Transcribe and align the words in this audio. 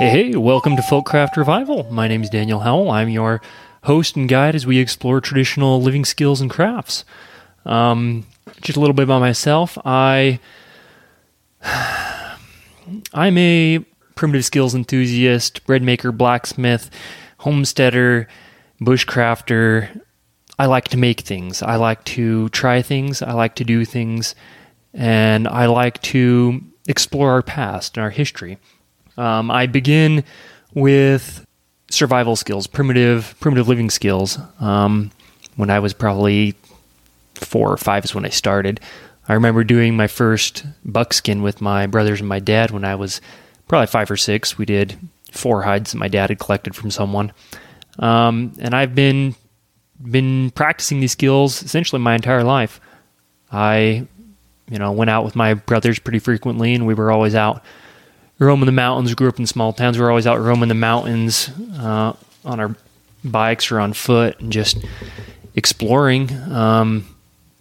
Hey, 0.00 0.08
hey, 0.08 0.34
welcome 0.34 0.76
to 0.76 0.82
Folkcraft 0.82 1.36
Revival. 1.36 1.86
My 1.92 2.08
name 2.08 2.22
is 2.22 2.30
Daniel 2.30 2.60
Howell. 2.60 2.90
I'm 2.90 3.08
your 3.08 3.40
host 3.84 4.16
and 4.16 4.28
guide 4.28 4.54
as 4.54 4.66
we 4.66 4.78
explore 4.78 5.20
traditional 5.20 5.80
living 5.80 6.04
skills 6.04 6.40
and 6.40 6.50
crafts. 6.50 7.04
Um, 7.64 8.26
just 8.60 8.76
a 8.76 8.80
little 8.80 8.94
bit 8.94 9.04
about 9.04 9.20
myself. 9.20 9.78
I 9.84 10.40
I'm 11.62 13.38
a 13.38 13.84
primitive 14.16 14.44
skills 14.44 14.74
enthusiast, 14.74 15.64
bread 15.66 15.82
maker, 15.82 16.10
blacksmith, 16.10 16.90
homesteader, 17.38 18.26
bushcrafter. 18.80 20.00
I 20.60 20.66
like 20.66 20.88
to 20.88 20.98
make 20.98 21.22
things. 21.22 21.62
I 21.62 21.76
like 21.76 22.04
to 22.16 22.50
try 22.50 22.82
things. 22.82 23.22
I 23.22 23.32
like 23.32 23.54
to 23.54 23.64
do 23.64 23.86
things. 23.86 24.34
And 24.92 25.48
I 25.48 25.64
like 25.64 26.02
to 26.02 26.60
explore 26.86 27.30
our 27.30 27.40
past 27.40 27.96
and 27.96 28.04
our 28.04 28.10
history. 28.10 28.58
Um, 29.16 29.50
I 29.50 29.64
begin 29.64 30.22
with 30.74 31.46
survival 31.90 32.36
skills, 32.36 32.66
primitive 32.66 33.34
primitive 33.40 33.68
living 33.68 33.88
skills. 33.88 34.38
Um, 34.60 35.10
when 35.56 35.70
I 35.70 35.78
was 35.78 35.94
probably 35.94 36.54
four 37.36 37.72
or 37.72 37.78
five 37.78 38.04
is 38.04 38.14
when 38.14 38.26
I 38.26 38.28
started. 38.28 38.80
I 39.30 39.32
remember 39.32 39.64
doing 39.64 39.96
my 39.96 40.08
first 40.08 40.66
buckskin 40.84 41.40
with 41.40 41.62
my 41.62 41.86
brothers 41.86 42.20
and 42.20 42.28
my 42.28 42.38
dad 42.38 42.70
when 42.70 42.84
I 42.84 42.96
was 42.96 43.22
probably 43.66 43.86
five 43.86 44.10
or 44.10 44.18
six. 44.18 44.58
We 44.58 44.66
did 44.66 44.98
four 45.32 45.62
hides 45.62 45.92
that 45.92 45.98
my 45.98 46.08
dad 46.08 46.28
had 46.28 46.38
collected 46.38 46.74
from 46.74 46.90
someone, 46.90 47.32
um, 47.98 48.52
and 48.60 48.74
I've 48.74 48.94
been 48.94 49.36
been 50.02 50.50
practicing 50.52 51.00
these 51.00 51.12
skills 51.12 51.62
essentially 51.62 52.00
my 52.00 52.14
entire 52.14 52.44
life. 52.44 52.80
I, 53.52 54.06
you 54.68 54.78
know, 54.78 54.92
went 54.92 55.10
out 55.10 55.24
with 55.24 55.36
my 55.36 55.54
brothers 55.54 55.98
pretty 55.98 56.18
frequently, 56.18 56.74
and 56.74 56.86
we 56.86 56.94
were 56.94 57.10
always 57.10 57.34
out 57.34 57.64
roaming 58.38 58.66
the 58.66 58.72
mountains. 58.72 59.14
Grew 59.14 59.28
up 59.28 59.38
in 59.38 59.46
small 59.46 59.72
towns. 59.72 59.98
We 59.98 60.04
were 60.04 60.10
always 60.10 60.26
out 60.26 60.40
roaming 60.40 60.68
the 60.68 60.74
mountains 60.74 61.50
uh, 61.78 62.14
on 62.44 62.60
our 62.60 62.76
bikes 63.24 63.70
or 63.70 63.80
on 63.80 63.92
foot, 63.92 64.40
and 64.40 64.52
just 64.52 64.78
exploring, 65.54 66.32
um, 66.50 67.06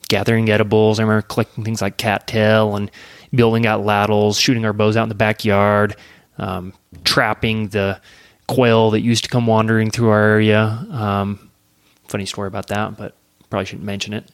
gathering 0.08 0.50
edibles. 0.50 1.00
I 1.00 1.04
remember 1.04 1.24
collecting 1.24 1.64
things 1.64 1.82
like 1.82 1.98
cattail 1.98 2.76
and 2.76 2.92
building 3.34 3.64
atlatls, 3.64 4.40
shooting 4.40 4.64
our 4.66 4.74
bows 4.74 4.96
out 4.96 5.04
in 5.04 5.10
the 5.10 5.16
backyard, 5.16 5.96
um, 6.38 6.74
trapping 7.04 7.70
the 7.70 8.00
quail 8.48 8.92
that 8.92 9.02
used 9.02 9.24
to 9.24 9.30
come 9.30 9.46
wandering 9.48 9.92
through 9.92 10.10
our 10.10 10.24
area. 10.24 10.86
Um, 10.92 11.49
funny 12.10 12.26
story 12.26 12.48
about 12.48 12.68
that, 12.68 12.98
but 12.98 13.16
probably 13.50 13.66
shouldn't 13.66 13.86
mention 13.86 14.14
it. 14.14 14.30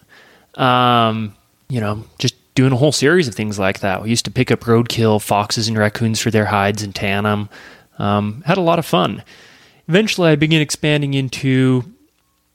Um, 0.59 1.36
you 1.70 1.80
know, 1.80 2.04
just 2.20 2.36
doing 2.56 2.72
a 2.72 2.78
whole 2.78 2.92
series 2.92 3.28
of 3.28 3.36
things 3.36 3.59
like 3.59 3.81
that. 3.81 4.02
We 4.02 4.09
used 4.09 4.26
to 4.26 4.31
pick 4.31 4.50
up 4.50 4.62
roadkill, 4.62 5.22
foxes 5.22 5.68
and 5.68 5.78
raccoons 5.78 6.20
for 6.20 6.31
their 6.31 6.46
hides 6.46 6.84
and 6.84 6.96
tan 6.96 7.23
them. 7.23 7.50
Um, 7.98 8.44
had 8.46 8.58
a 8.58 8.62
lot 8.62 8.80
of 8.80 8.86
fun. 8.86 9.23
Eventually, 9.88 10.30
I 10.30 10.36
began 10.36 10.62
expanding 10.62 11.14
into 11.14 11.84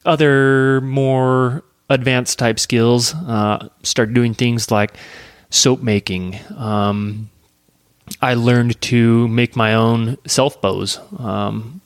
other 0.04 0.80
more 0.80 1.62
advanced 1.88 2.38
type 2.38 2.58
skills. 2.58 3.14
Uh, 3.14 3.68
started 3.82 4.14
doing 4.14 4.34
things 4.34 4.70
like 4.70 4.96
soap 5.50 5.82
making. 5.82 6.38
Um, 6.56 7.30
I 8.20 8.34
learned 8.34 8.80
to 8.82 9.28
make 9.28 9.54
my 9.54 9.74
own 9.74 10.16
self 10.26 10.60
bows. 10.60 10.98
Um, 11.18 11.80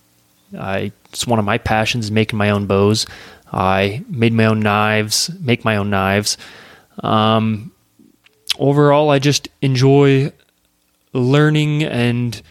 I 0.57 0.93
it's 1.15 1.29
one 1.29 1.39
of 1.39 1.45
my 1.45 1.59
passions, 1.59 2.11
making 2.11 2.37
my 2.37 2.51
own 2.51 2.67
bows. 2.67 3.07
I 3.53 4.03
made 4.09 4.33
my 4.33 4.47
own 4.47 4.59
knives, 4.59 5.31
make 5.41 5.65
my 5.65 5.77
own 5.77 5.89
knives. 5.89 6.37
Um, 7.05 7.71
overall, 8.59 9.11
I 9.11 9.21
just 9.21 9.49
enjoy 9.63 10.33
learning 11.13 11.85
and 11.85 12.43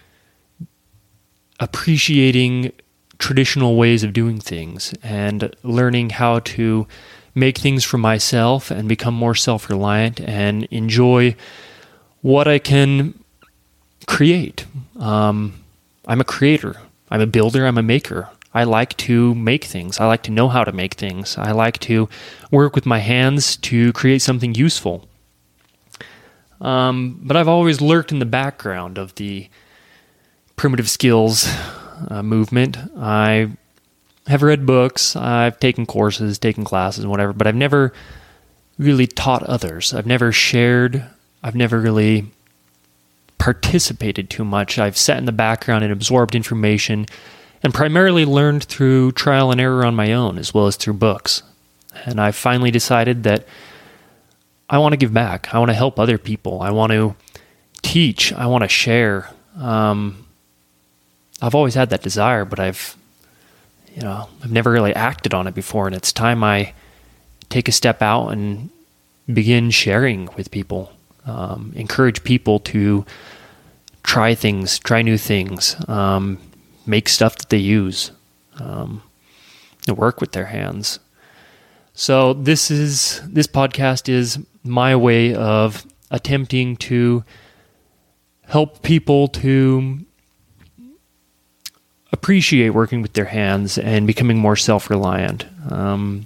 appreciating 1.59 2.71
traditional 3.17 3.75
ways 3.75 4.01
of 4.01 4.13
doing 4.13 4.39
things 4.39 4.93
and 5.03 5.53
learning 5.63 6.11
how 6.11 6.39
to 6.39 6.87
make 7.35 7.57
things 7.57 7.83
for 7.83 7.97
myself 7.97 8.71
and 8.71 8.87
become 8.87 9.13
more 9.13 9.35
self 9.35 9.69
reliant 9.69 10.21
and 10.21 10.63
enjoy 10.71 11.35
what 12.21 12.47
I 12.47 12.59
can 12.59 13.13
create. 14.07 14.65
Um, 14.97 15.53
I'm 16.07 16.21
a 16.21 16.25
creator, 16.25 16.77
I'm 17.11 17.19
a 17.19 17.27
builder, 17.27 17.65
I'm 17.65 17.77
a 17.77 17.83
maker. 17.83 18.29
I 18.53 18.63
like 18.65 18.95
to 18.97 19.33
make 19.35 19.65
things. 19.65 19.99
I 19.99 20.05
like 20.05 20.23
to 20.23 20.31
know 20.31 20.47
how 20.47 20.63
to 20.63 20.71
make 20.71 20.93
things. 20.93 21.37
I 21.37 21.51
like 21.51 21.79
to 21.79 22.07
work 22.51 22.75
with 22.75 22.85
my 22.85 22.99
hands 22.99 23.57
to 23.57 23.91
create 23.93 24.21
something 24.21 24.53
useful. 24.53 25.07
Um, 26.61 27.19
but 27.23 27.35
I've 27.35 27.47
always 27.47 27.81
lurked 27.81 28.11
in 28.11 28.19
the 28.19 28.25
background 28.25 28.97
of 28.97 29.15
the 29.15 29.49
primitive 30.55 30.89
skills 30.89 31.47
uh, 32.09 32.21
movement. 32.23 32.77
I 32.97 33.49
have 34.27 34.43
read 34.43 34.65
books, 34.65 35.15
I've 35.15 35.59
taken 35.59 35.85
courses, 35.85 36.39
taken 36.39 36.63
classes, 36.63 37.03
and 37.03 37.11
whatever, 37.11 37.33
but 37.33 37.47
I've 37.47 37.55
never 37.55 37.91
really 38.77 39.07
taught 39.07 39.43
others. 39.43 39.93
I've 39.93 40.05
never 40.05 40.31
shared, 40.31 41.05
I've 41.43 41.55
never 41.55 41.79
really 41.79 42.27
participated 43.37 44.29
too 44.29 44.45
much. 44.45 44.79
I've 44.79 44.97
sat 44.97 45.17
in 45.17 45.25
the 45.25 45.33
background 45.33 45.83
and 45.83 45.91
absorbed 45.91 46.35
information 46.35 47.07
and 47.63 47.73
primarily 47.73 48.25
learned 48.25 48.63
through 48.63 49.13
trial 49.13 49.51
and 49.51 49.59
error 49.59 49.85
on 49.85 49.95
my 49.95 50.13
own 50.13 50.37
as 50.37 50.53
well 50.53 50.67
as 50.67 50.75
through 50.75 50.93
books. 50.93 51.41
And 52.05 52.19
I 52.19 52.31
finally 52.31 52.71
decided 52.71 53.23
that 53.23 53.45
I 54.69 54.77
want 54.77 54.93
to 54.93 54.97
give 54.97 55.13
back. 55.13 55.53
I 55.53 55.59
want 55.59 55.69
to 55.69 55.75
help 55.75 55.99
other 55.99 56.17
people. 56.17 56.61
I 56.61 56.71
want 56.71 56.91
to 56.91 57.15
teach. 57.81 58.33
I 58.33 58.47
want 58.47 58.63
to 58.63 58.67
share. 58.67 59.29
Um, 59.57 60.25
I've 61.41 61.55
always 61.55 61.75
had 61.75 61.89
that 61.91 62.01
desire, 62.01 62.45
but 62.45 62.59
I've 62.59 62.97
you 63.95 64.01
know, 64.01 64.27
I've 64.43 64.51
never 64.51 64.71
really 64.71 64.93
acted 64.95 65.33
on 65.33 65.47
it 65.47 65.53
before, 65.53 65.85
and 65.85 65.95
it's 65.95 66.11
time 66.11 66.43
I 66.43 66.73
take 67.49 67.67
a 67.67 67.71
step 67.71 68.01
out 68.01 68.29
and 68.29 68.69
begin 69.31 69.69
sharing 69.69 70.29
with 70.35 70.51
people. 70.51 70.91
Um, 71.25 71.71
encourage 71.75 72.23
people 72.23 72.59
to 72.59 73.05
try 74.01 74.35
things, 74.35 74.79
try 74.79 75.01
new 75.01 75.17
things, 75.17 75.75
um, 75.87 76.39
make 76.85 77.09
stuff 77.09 77.37
that 77.37 77.49
they 77.49 77.57
use, 77.57 78.11
um, 78.59 79.01
work 79.87 80.21
with 80.21 80.31
their 80.31 80.45
hands. 80.45 80.99
So 81.93 82.33
this 82.33 82.71
is 82.71 83.21
this 83.25 83.47
podcast 83.47 84.09
is 84.09 84.39
my 84.63 84.95
way 84.95 85.35
of 85.35 85.85
attempting 86.09 86.75
to 86.77 87.23
help 88.45 88.81
people 88.81 89.27
to 89.27 89.99
appreciate 92.11 92.69
working 92.69 93.01
with 93.01 93.13
their 93.13 93.25
hands 93.25 93.77
and 93.77 94.07
becoming 94.07 94.37
more 94.37 94.55
self 94.55 94.89
reliant. 94.89 95.45
Um, 95.71 96.25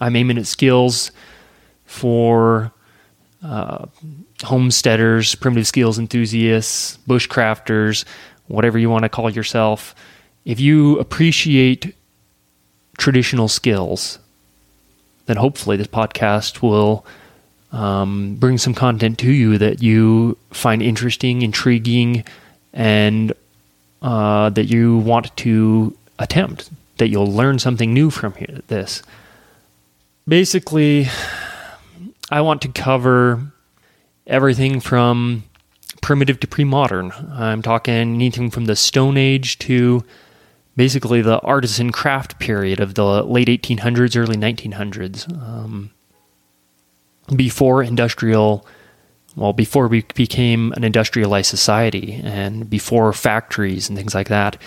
I'm 0.00 0.16
aiming 0.16 0.38
at 0.38 0.46
skills 0.46 1.12
for 1.84 2.72
uh, 3.42 3.86
homesteaders, 4.42 5.34
primitive 5.34 5.66
skills 5.66 5.98
enthusiasts, 5.98 6.98
bushcrafters, 7.08 8.04
whatever 8.48 8.78
you 8.78 8.90
want 8.90 9.02
to 9.04 9.08
call 9.08 9.30
yourself. 9.30 9.94
If 10.44 10.60
you 10.60 10.98
appreciate 10.98 11.94
traditional 12.98 13.48
skills, 13.48 14.18
then 15.26 15.36
hopefully 15.36 15.76
this 15.76 15.86
podcast 15.86 16.62
will 16.62 17.04
um, 17.72 18.36
bring 18.36 18.58
some 18.58 18.74
content 18.74 19.18
to 19.18 19.32
you 19.32 19.58
that 19.58 19.82
you 19.82 20.36
find 20.50 20.82
interesting, 20.82 21.42
intriguing, 21.42 22.24
and 22.72 23.32
uh, 24.02 24.50
that 24.50 24.66
you 24.66 24.98
want 24.98 25.34
to 25.38 25.96
attempt, 26.18 26.70
that 26.98 27.08
you'll 27.08 27.32
learn 27.32 27.58
something 27.58 27.92
new 27.92 28.10
from 28.10 28.34
here, 28.34 28.60
this. 28.68 29.02
Basically, 30.28 31.08
I 32.30 32.40
want 32.42 32.62
to 32.62 32.68
cover 32.68 33.40
everything 34.26 34.80
from 34.80 35.44
primitive 36.04 36.38
to 36.38 36.46
pre 36.46 36.64
modern. 36.64 37.12
I'm 37.32 37.62
talking 37.62 37.94
anything 37.94 38.50
from 38.50 38.66
the 38.66 38.76
Stone 38.76 39.16
Age 39.16 39.58
to 39.60 40.04
basically 40.76 41.22
the 41.22 41.40
artisan 41.40 41.92
craft 41.92 42.38
period 42.38 42.78
of 42.78 42.92
the 42.92 43.24
late 43.24 43.48
1800s, 43.48 44.14
early 44.14 44.36
1900s. 44.36 45.32
Um, 45.32 45.92
before 47.34 47.82
industrial 47.82 48.66
well, 49.34 49.54
before 49.54 49.88
we 49.88 50.02
became 50.14 50.72
an 50.72 50.84
industrialized 50.84 51.48
society 51.48 52.20
and 52.22 52.68
before 52.68 53.10
factories 53.14 53.88
and 53.88 53.96
things 53.96 54.14
like 54.14 54.28
that, 54.28 54.58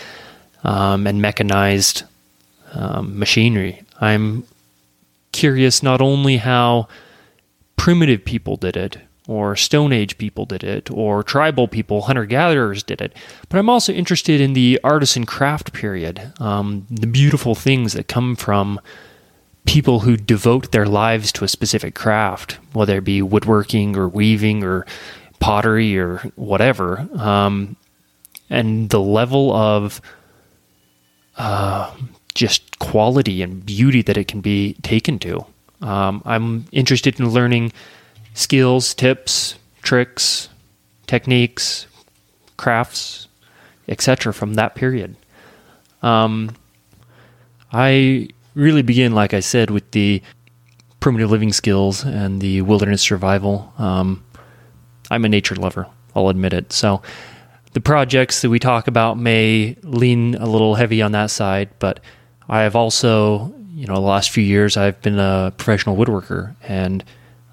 um, 0.64 1.06
and 1.06 1.22
mechanized 1.22 2.02
um, 2.74 3.20
machinery, 3.20 3.84
I'm 4.02 4.44
curious 5.34 5.84
not 5.84 6.02
only 6.02 6.38
how 6.38 6.88
primitive 7.76 8.26
people 8.26 8.58
did 8.58 8.76
it, 8.76 8.98
or 9.28 9.56
Stone 9.56 9.92
Age 9.94 10.18
people 10.18 10.46
did 10.46 10.64
it, 10.64 10.90
or 10.90 11.22
tribal 11.22 11.68
people, 11.68 12.04
hunter 12.04 12.26
gatherers 12.26 12.82
did 12.82 13.02
it, 13.02 13.14
but 13.50 13.60
I'm 13.60 13.70
also 13.70 13.94
interested 13.94 14.40
in 14.42 14.54
the 14.54 14.80
artisan 14.84 15.26
craft 15.26 15.74
period, 15.74 16.34
um, 16.40 16.88
the 16.90 17.08
beautiful 17.08 17.54
things 17.54 17.94
that 17.94 18.08
come 18.08 18.36
from 18.36 18.80
people 19.66 20.00
who 20.00 20.16
devote 20.16 20.72
their 20.72 20.86
lives 20.86 21.32
to 21.34 21.44
a 21.44 21.48
specific 21.48 21.94
craft, 21.94 22.58
whether 22.72 22.98
it 22.98 23.04
be 23.04 23.22
woodworking 23.22 23.98
or 23.98 24.08
weaving 24.08 24.64
or 24.64 24.86
pottery 25.40 25.98
or 25.98 26.20
whatever, 26.36 27.08
um, 27.18 27.76
and 28.50 28.90
the 28.90 29.02
level 29.02 29.54
of 29.54 30.02
uh, 31.38 31.94
just 32.34 32.80
quality 32.80 33.42
and 33.42 33.66
beauty 33.66 34.02
that 34.02 34.18
it 34.18 34.28
can 34.28 34.42
be 34.42 34.74
taken 34.84 35.20
to. 35.20 35.46
Um, 35.82 36.22
I'm 36.26 36.66
interested 36.72 37.20
in 37.20 37.30
learning 37.30 37.74
skills, 38.38 38.94
tips, 38.94 39.56
tricks, 39.82 40.50
techniques, 41.08 41.88
crafts, 42.56 43.28
etc. 43.88 44.32
from 44.32 44.54
that 44.54 44.76
period. 44.76 45.16
Um, 46.04 46.56
I 47.74 48.30
really 48.54 48.84
begin, 48.84 49.14
like 49.14 49.34
I 49.34 49.40
said, 49.40 49.72
with 49.72 49.90
the 49.90 50.22
primitive 51.00 51.32
living 51.32 51.52
skills 51.52 52.04
and 52.04 52.40
the 52.40 52.62
wilderness 52.62 53.02
survival. 53.02 53.74
Um, 53.80 54.24
I'm 55.10 55.26
a 55.26 55.30
nature 55.30 55.56
lover, 55.56 55.88
I'll 56.16 56.30
admit 56.30 56.54
it. 56.54 56.72
So 56.72 57.02
the 57.74 57.82
projects 57.82 58.44
that 58.44 58.52
we 58.52 58.60
talk 58.60 58.88
about 58.88 59.18
may 59.18 59.76
lean 59.82 60.36
a 60.36 60.46
little 60.46 60.76
heavy 60.76 61.02
on 61.02 61.12
that 61.14 61.32
side, 61.32 61.70
but 61.80 62.02
I 62.48 62.62
have 62.62 62.76
also, 62.76 63.52
you 63.74 63.88
know, 63.88 63.96
the 63.96 64.02
last 64.02 64.30
few 64.30 64.44
years 64.44 64.78
I've 64.78 65.02
been 65.02 65.18
a 65.18 65.52
professional 65.58 65.98
woodworker 65.98 66.56
and 66.62 67.04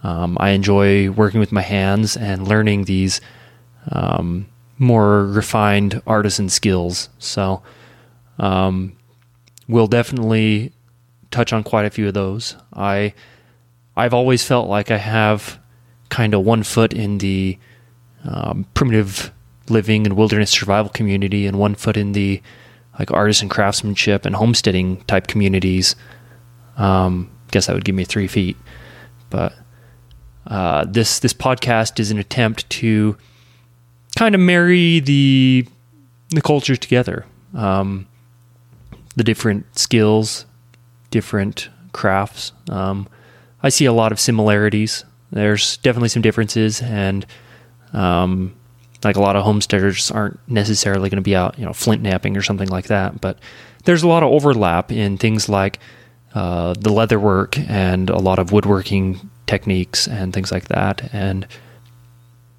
um, 0.04 0.36
I 0.38 0.50
enjoy 0.50 1.10
working 1.10 1.40
with 1.40 1.50
my 1.50 1.62
hands 1.62 2.16
and 2.16 2.46
learning 2.46 2.84
these 2.84 3.22
um, 3.90 4.46
more 4.78 5.26
refined 5.26 6.02
artisan 6.06 6.50
skills. 6.50 7.08
So 7.18 7.62
um, 8.38 8.96
we'll 9.66 9.86
definitely 9.86 10.72
touch 11.30 11.52
on 11.52 11.64
quite 11.64 11.86
a 11.86 11.90
few 11.90 12.06
of 12.06 12.14
those. 12.14 12.54
I 12.72 13.14
I've 13.96 14.14
always 14.14 14.44
felt 14.44 14.68
like 14.68 14.90
I 14.90 14.98
have 14.98 15.58
kind 16.10 16.34
of 16.34 16.44
one 16.44 16.64
foot 16.64 16.92
in 16.92 17.18
the 17.18 17.58
um, 18.24 18.66
primitive 18.74 19.32
living 19.70 20.06
and 20.06 20.16
wilderness 20.16 20.50
survival 20.50 20.90
community, 20.90 21.46
and 21.46 21.58
one 21.58 21.74
foot 21.74 21.96
in 21.96 22.12
the 22.12 22.42
like 22.98 23.10
artisan 23.10 23.48
craftsmanship 23.48 24.26
and 24.26 24.36
homesteading 24.36 25.02
type 25.04 25.28
communities. 25.28 25.96
Um, 26.76 27.30
guess 27.50 27.66
that 27.66 27.74
would 27.74 27.84
give 27.84 27.94
me 27.94 28.04
three 28.04 28.26
feet, 28.26 28.56
but 29.30 29.54
uh, 30.46 30.84
this 30.84 31.18
this 31.18 31.32
podcast 31.32 31.98
is 31.98 32.10
an 32.10 32.18
attempt 32.18 32.68
to 32.70 33.16
kind 34.16 34.34
of 34.34 34.40
marry 34.40 35.00
the 35.00 35.66
the 36.30 36.42
cultures 36.42 36.78
together, 36.78 37.24
um, 37.54 38.06
the 39.16 39.24
different 39.24 39.78
skills, 39.78 40.46
different 41.10 41.68
crafts. 41.92 42.52
Um, 42.68 43.08
I 43.62 43.68
see 43.68 43.84
a 43.84 43.92
lot 43.92 44.12
of 44.12 44.20
similarities. 44.20 45.04
There's 45.30 45.78
definitely 45.78 46.10
some 46.10 46.22
differences, 46.22 46.82
and 46.82 47.24
um, 47.92 48.54
like 49.04 49.16
a 49.16 49.20
lot 49.20 49.36
of 49.36 49.44
homesteaders 49.44 50.10
aren't 50.10 50.38
necessarily 50.48 51.08
going 51.08 51.16
to 51.16 51.22
be 51.22 51.36
out, 51.36 51.58
you 51.58 51.64
know, 51.64 51.72
flint 51.72 52.02
knapping 52.02 52.36
or 52.36 52.42
something 52.42 52.68
like 52.68 52.86
that. 52.86 53.20
But 53.20 53.38
there's 53.84 54.02
a 54.02 54.08
lot 54.08 54.22
of 54.22 54.30
overlap 54.30 54.90
in 54.92 55.18
things 55.18 55.48
like 55.48 55.78
uh, 56.34 56.74
the 56.78 56.92
leather 56.92 57.20
work 57.20 57.58
and 57.58 58.10
a 58.10 58.18
lot 58.18 58.38
of 58.38 58.52
woodworking 58.52 59.30
techniques 59.46 60.06
and 60.06 60.32
things 60.32 60.50
like 60.52 60.68
that. 60.68 61.10
And 61.12 61.46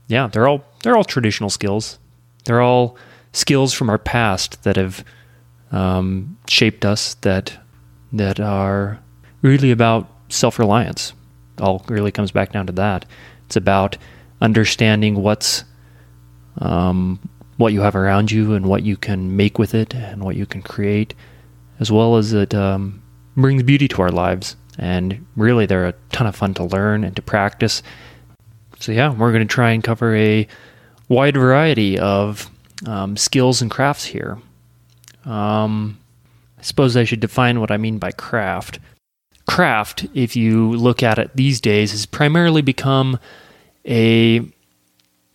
yeah, 0.07 0.27
they're 0.27 0.47
all 0.47 0.63
they're 0.83 0.95
all 0.95 1.03
traditional 1.03 1.49
skills. 1.49 1.99
They're 2.45 2.61
all 2.61 2.97
skills 3.33 3.73
from 3.73 3.89
our 3.89 3.97
past 3.97 4.63
that 4.63 4.75
have 4.75 5.03
um, 5.71 6.37
shaped 6.47 6.85
us. 6.85 7.15
That 7.15 7.57
that 8.13 8.39
are 8.39 8.99
really 9.41 9.71
about 9.71 10.09
self 10.29 10.59
reliance. 10.59 11.13
All 11.59 11.83
really 11.87 12.11
comes 12.11 12.31
back 12.31 12.51
down 12.51 12.67
to 12.67 12.73
that. 12.73 13.05
It's 13.45 13.55
about 13.55 13.97
understanding 14.41 15.15
what's 15.15 15.63
um, 16.59 17.19
what 17.57 17.73
you 17.73 17.81
have 17.81 17.95
around 17.95 18.31
you 18.31 18.53
and 18.53 18.65
what 18.65 18.83
you 18.83 18.97
can 18.97 19.35
make 19.35 19.57
with 19.57 19.73
it 19.73 19.93
and 19.93 20.23
what 20.23 20.35
you 20.35 20.45
can 20.45 20.61
create, 20.61 21.13
as 21.79 21.91
well 21.91 22.17
as 22.17 22.33
it 22.33 22.53
um, 22.53 23.01
brings 23.35 23.63
beauty 23.63 23.87
to 23.87 24.01
our 24.01 24.11
lives. 24.11 24.55
And 24.77 25.25
really, 25.35 25.65
they're 25.65 25.87
a 25.87 25.93
ton 26.11 26.27
of 26.27 26.35
fun 26.35 26.53
to 26.55 26.63
learn 26.63 27.03
and 27.03 27.15
to 27.15 27.21
practice. 27.21 27.81
So, 28.79 28.91
yeah, 28.91 29.13
we're 29.13 29.31
going 29.31 29.47
to 29.47 29.53
try 29.53 29.71
and 29.71 29.83
cover 29.83 30.15
a 30.15 30.47
wide 31.07 31.37
variety 31.37 31.97
of 31.97 32.49
um, 32.85 33.15
skills 33.15 33.61
and 33.61 33.71
crafts 33.71 34.05
here. 34.05 34.37
Um, 35.23 35.99
I 36.57 36.61
suppose 36.61 36.97
I 36.97 37.03
should 37.03 37.19
define 37.19 37.59
what 37.59 37.71
I 37.71 37.77
mean 37.77 37.99
by 37.99 38.11
craft. 38.11 38.79
Craft, 39.47 40.07
if 40.13 40.35
you 40.35 40.71
look 40.71 41.03
at 41.03 41.19
it 41.19 41.35
these 41.35 41.61
days, 41.61 41.91
has 41.91 42.05
primarily 42.05 42.61
become 42.61 43.19
a 43.85 44.39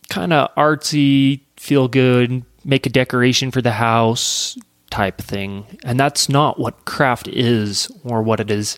kind 0.09 0.33
of 0.33 0.53
artsy, 0.55 1.41
feel 1.55 1.87
good, 1.87 2.43
make 2.65 2.85
a 2.85 2.89
decoration 2.89 3.49
for 3.49 3.61
the 3.61 3.71
house 3.71 4.57
type 4.89 5.19
thing. 5.19 5.65
And 5.83 5.99
that's 5.99 6.27
not 6.27 6.59
what 6.59 6.85
craft 6.85 7.27
is 7.29 7.89
or 8.03 8.21
what 8.21 8.39
it 8.39 8.51
is, 8.51 8.77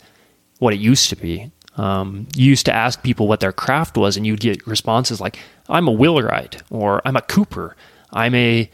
what 0.63 0.73
it 0.73 0.79
used 0.79 1.09
to 1.09 1.15
be. 1.15 1.51
Um, 1.75 2.27
you 2.35 2.45
used 2.45 2.65
to 2.67 2.73
ask 2.73 3.01
people 3.01 3.27
what 3.27 3.39
their 3.39 3.51
craft 3.51 3.97
was, 3.97 4.15
and 4.15 4.25
you'd 4.25 4.39
get 4.39 4.65
responses 4.67 5.19
like, 5.19 5.39
I'm 5.69 5.87
a 5.87 5.91
wheelwright, 5.91 6.61
or 6.69 7.01
I'm 7.05 7.15
a 7.15 7.21
cooper, 7.21 7.75
I'm 8.11 8.35
a 8.35 8.69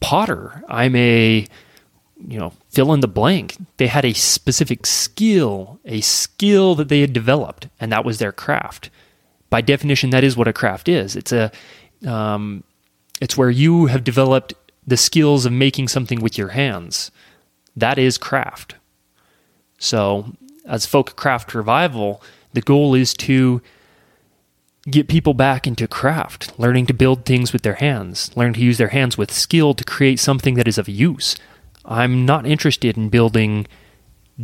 potter, 0.00 0.62
I'm 0.68 0.96
a, 0.96 1.46
you 2.26 2.38
know, 2.38 2.52
fill 2.70 2.92
in 2.92 3.00
the 3.00 3.08
blank. 3.08 3.56
They 3.76 3.86
had 3.86 4.04
a 4.04 4.12
specific 4.12 4.86
skill, 4.86 5.78
a 5.84 6.00
skill 6.00 6.74
that 6.74 6.88
they 6.88 7.00
had 7.00 7.12
developed, 7.12 7.68
and 7.78 7.92
that 7.92 8.04
was 8.04 8.18
their 8.18 8.32
craft. 8.32 8.90
By 9.48 9.60
definition, 9.60 10.10
that 10.10 10.24
is 10.24 10.36
what 10.36 10.48
a 10.48 10.52
craft 10.52 10.88
is. 10.88 11.16
It's 11.16 11.32
a 11.32 11.50
um, 12.06 12.64
it's 13.20 13.36
where 13.36 13.50
you 13.50 13.86
have 13.86 14.02
developed 14.04 14.54
the 14.86 14.96
skills 14.96 15.44
of 15.44 15.52
making 15.52 15.88
something 15.88 16.20
with 16.20 16.38
your 16.38 16.48
hands. 16.48 17.10
That 17.76 17.98
is 17.98 18.18
craft. 18.18 18.76
So, 19.78 20.32
as 20.70 20.86
folk 20.86 21.16
craft 21.16 21.54
revival, 21.54 22.22
the 22.52 22.62
goal 22.62 22.94
is 22.94 23.12
to 23.14 23.60
get 24.88 25.08
people 25.08 25.34
back 25.34 25.66
into 25.66 25.86
craft, 25.86 26.58
learning 26.58 26.86
to 26.86 26.94
build 26.94 27.26
things 27.26 27.52
with 27.52 27.62
their 27.62 27.74
hands, 27.74 28.30
learn 28.36 28.54
to 28.54 28.60
use 28.60 28.78
their 28.78 28.88
hands 28.88 29.18
with 29.18 29.30
skill 29.30 29.74
to 29.74 29.84
create 29.84 30.18
something 30.18 30.54
that 30.54 30.68
is 30.68 30.78
of 30.78 30.88
use. 30.88 31.36
I'm 31.84 32.24
not 32.24 32.46
interested 32.46 32.96
in 32.96 33.10
building 33.10 33.66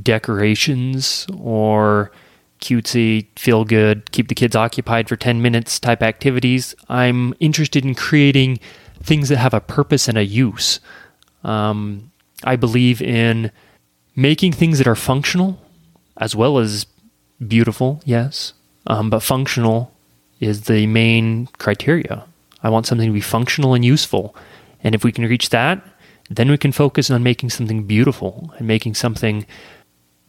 decorations 0.02 1.26
or 1.38 2.11
cutesy, 2.61 3.29
feel 3.38 3.65
good, 3.65 4.10
keep 4.10 4.29
the 4.29 4.34
kids 4.34 4.56
occupied 4.56 5.08
for 5.08 5.17
10 5.17 5.41
minutes 5.41 5.79
type 5.79 6.03
activities. 6.03 6.74
I'm 6.89 7.34
interested 7.41 7.84
in 7.84 7.94
creating 7.94 8.58
things 9.03 9.29
that 9.29 9.39
have 9.39 9.55
a 9.55 9.60
purpose 9.60 10.08
and 10.08 10.19
a 10.19 10.24
use. 10.24 10.81
Um, 11.44 12.10
I 12.44 12.56
believe 12.56 13.00
in 13.00 13.53
making 14.17 14.53
things 14.53 14.79
that 14.79 14.86
are 14.86 14.96
functional 14.96 15.60
as 16.17 16.35
well 16.35 16.58
as 16.58 16.87
beautiful, 17.46 18.01
yes, 18.05 18.53
um, 18.87 19.11
but 19.11 19.20
functional 19.20 19.93
is 20.41 20.63
the 20.63 20.87
main 20.87 21.46
criteria. 21.58 22.25
I 22.63 22.69
want 22.69 22.87
something 22.87 23.08
to 23.08 23.13
be 23.13 23.20
functional 23.20 23.75
and 23.75 23.85
useful. 23.85 24.35
And 24.82 24.94
if 24.94 25.05
we 25.05 25.13
can 25.13 25.25
reach 25.25 25.51
that, 25.51 25.82
then 26.29 26.51
we 26.51 26.58
can 26.58 26.73
focus 26.73 27.11
on 27.11 27.23
making 27.23 27.51
something 27.51 27.85
beautiful 27.85 28.53
and 28.58 28.67
making 28.67 28.94
something 28.94 29.46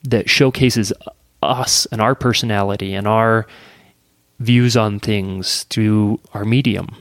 that 0.04 0.30
showcases 0.30 0.94
us 1.42 1.86
and 1.92 2.02
our 2.02 2.16
personality 2.16 2.94
and 2.94 3.08
our 3.08 3.48
views 4.40 4.78
on 4.78 5.00
things 5.00 5.64
through 5.64 6.20
our 6.34 6.46
medium. 6.46 6.96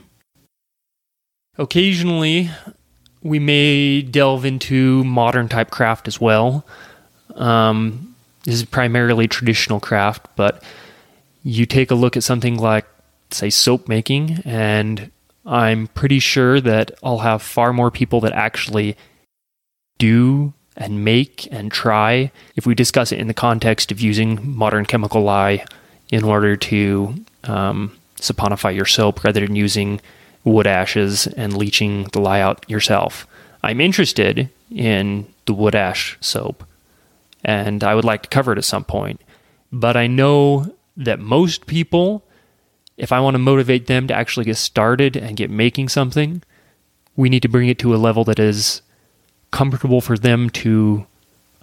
Occasionally, 1.57 2.49
we 3.21 3.39
may 3.39 4.01
delve 4.01 4.45
into 4.45 5.03
modern 5.03 5.47
type 5.47 5.69
craft 5.69 6.07
as 6.07 6.19
well. 6.19 6.65
Um, 7.35 8.15
this 8.47 8.55
is 8.55 8.63
primarily 8.63 9.27
traditional 9.27 9.81
craft, 9.81 10.25
but 10.37 10.63
you 11.43 11.65
take 11.65 11.91
a 11.91 11.95
look 11.95 12.15
at 12.15 12.23
something 12.23 12.57
like, 12.57 12.85
say, 13.29 13.49
soap 13.49 13.89
making, 13.89 14.41
and 14.45 15.11
I'm 15.45 15.87
pretty 15.87 16.19
sure 16.19 16.61
that 16.61 16.91
I'll 17.03 17.17
have 17.17 17.41
far 17.41 17.73
more 17.73 17.91
people 17.91 18.21
that 18.21 18.31
actually 18.31 18.95
do 19.97 20.53
and 20.77 21.03
make 21.03 21.45
and 21.51 21.69
try 21.69 22.31
if 22.55 22.65
we 22.65 22.73
discuss 22.73 23.11
it 23.11 23.19
in 23.19 23.27
the 23.27 23.33
context 23.33 23.91
of 23.91 23.99
using 23.99 24.55
modern 24.55 24.85
chemical 24.85 25.23
lye 25.23 25.65
in 26.09 26.23
order 26.23 26.55
to 26.55 27.15
um, 27.43 27.97
saponify 28.15 28.73
your 28.73 28.85
soap 28.85 29.25
rather 29.25 29.41
than 29.41 29.57
using 29.57 29.99
wood 30.45 30.67
ashes 30.67 31.27
and 31.27 31.57
leaching 31.57 32.05
the 32.13 32.21
lye 32.21 32.39
out 32.39 32.63
yourself. 32.69 33.27
I'm 33.61 33.81
interested 33.81 34.49
in 34.71 35.27
the 35.47 35.53
wood 35.53 35.75
ash 35.75 36.17
soap 36.21 36.63
and 37.43 37.83
I 37.83 37.95
would 37.95 38.05
like 38.05 38.23
to 38.23 38.29
cover 38.29 38.51
it 38.51 38.57
at 38.57 38.65
some 38.65 38.83
point. 38.83 39.21
But 39.71 39.97
I 39.97 40.07
know 40.07 40.73
that 40.95 41.19
most 41.19 41.67
people, 41.67 42.23
if 42.97 43.11
I 43.11 43.19
want 43.19 43.35
to 43.35 43.39
motivate 43.39 43.87
them 43.87 44.07
to 44.07 44.13
actually 44.13 44.45
get 44.45 44.57
started 44.57 45.15
and 45.15 45.37
get 45.37 45.49
making 45.49 45.89
something, 45.89 46.41
we 47.15 47.29
need 47.29 47.41
to 47.41 47.49
bring 47.49 47.69
it 47.69 47.79
to 47.79 47.95
a 47.95 47.97
level 47.97 48.23
that 48.25 48.39
is 48.39 48.81
comfortable 49.51 50.01
for 50.01 50.17
them 50.17 50.49
to 50.49 51.05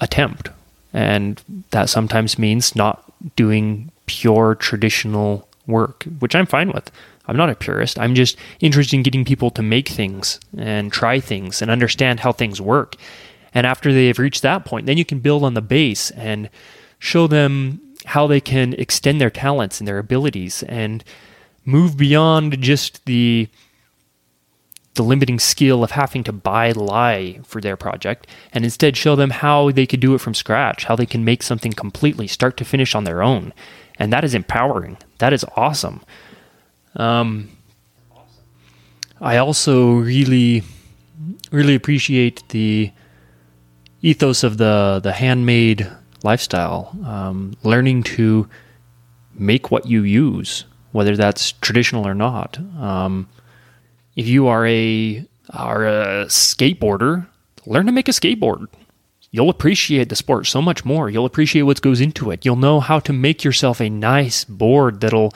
attempt 0.01 0.51
And 0.93 1.43
that 1.71 1.91
sometimes 1.91 2.39
means 2.39 2.77
not 2.77 3.03
doing 3.37 3.91
pure 4.07 4.55
traditional 4.55 5.49
work, 5.67 6.05
which 6.21 6.35
I'm 6.35 6.47
fine 6.47 6.71
with. 6.73 6.91
I'm 7.27 7.37
not 7.37 7.51
a 7.51 7.55
purist. 7.55 7.99
I'm 7.99 8.15
just 8.15 8.37
interested 8.61 8.97
in 8.97 9.03
getting 9.03 9.25
people 9.25 9.51
to 9.53 9.63
make 9.63 9.89
things 9.89 10.39
and 10.57 10.93
try 10.93 11.21
things 11.21 11.61
and 11.61 11.71
understand 11.71 12.21
how 12.21 12.33
things 12.33 12.61
work. 12.61 12.97
And 13.55 13.67
after 13.67 13.93
they've 13.93 14.19
reached 14.19 14.43
that 14.43 14.65
point, 14.65 14.87
then 14.87 14.99
you 14.99 15.05
can 15.05 15.21
build 15.21 15.45
on 15.45 15.55
the 15.55 15.63
base 15.63 16.11
and 16.11 16.51
show 16.99 17.27
them 17.27 17.81
how 18.07 18.27
they 18.27 18.41
can 18.41 18.75
extend 18.75 19.21
their 19.21 19.31
talents 19.31 19.81
and 19.81 19.89
their 19.89 19.99
abilities 19.99 20.63
and 20.65 21.03
move 21.65 21.97
beyond 21.97 22.61
just 22.61 23.05
the 23.07 23.49
the 24.95 25.03
limiting 25.03 25.41
skill 25.41 25.83
of 25.83 25.91
having 25.91 26.23
to 26.23 26.33
buy 26.33 26.71
lye 26.71 27.41
for 27.43 27.61
their 27.61 27.77
project 27.77 28.29
and 28.53 28.65
instead 28.65 28.97
show 28.97 29.17
them 29.17 29.31
how 29.31 29.73
they 29.73 29.87
could 29.87 29.99
do 29.99 30.15
it 30.15 30.21
from 30.21 30.35
scratch, 30.35 30.85
how 30.85 30.95
they 30.95 31.07
can 31.07 31.25
make 31.25 31.43
something 31.43 31.73
completely 31.73 32.29
start 32.29 32.57
to 32.57 32.65
finish 32.65 32.95
on 32.95 33.03
their 33.03 33.21
own. 33.21 33.53
And 33.99 34.13
that 34.13 34.23
is 34.23 34.35
empowering. 34.35 34.97
That 35.19 35.33
is 35.33 35.45
awesome. 35.57 36.01
Um, 36.95 37.51
I 39.21 39.37
also 39.39 39.95
really, 39.95 40.63
really 41.51 41.75
appreciate 41.75 42.49
the 42.51 42.93
ethos 44.05 44.45
of 44.45 44.59
the 44.59 45.01
the 45.03 45.13
handmade 45.13 45.91
lifestyle. 46.23 46.97
Um, 47.05 47.57
learning 47.63 48.03
to 48.05 48.49
make 49.35 49.71
what 49.71 49.87
you 49.87 50.03
use, 50.03 50.65
whether 50.93 51.17
that's 51.17 51.53
traditional 51.53 52.07
or 52.07 52.15
not. 52.15 52.59
Um, 52.79 53.29
if 54.15 54.27
you 54.27 54.47
are 54.47 54.67
a 54.67 55.25
are 55.51 55.87
a 55.87 56.27
skateboarder, 56.27 57.27
learn 57.67 57.87
to 57.87 57.93
make 57.93 58.09
a 58.09 58.13
skateboard. 58.13 58.69
You'll 59.31 59.51
appreciate 59.51 60.11
the 60.11 60.17
sport 60.17 60.47
so 60.47 60.63
much 60.63 60.85
more. 60.85 61.11
You'll 61.11 61.27
appreciate 61.27 61.63
what 61.63 61.83
goes 61.83 62.01
into 62.01 62.31
it. 62.31 62.45
You'll 62.45 62.55
know 62.57 62.79
how 62.79 63.01
to 63.01 63.13
make 63.13 63.43
yourself 63.43 63.81
a 63.81 63.89
nice 63.89 64.45
board 64.45 65.01
that'll 65.01 65.33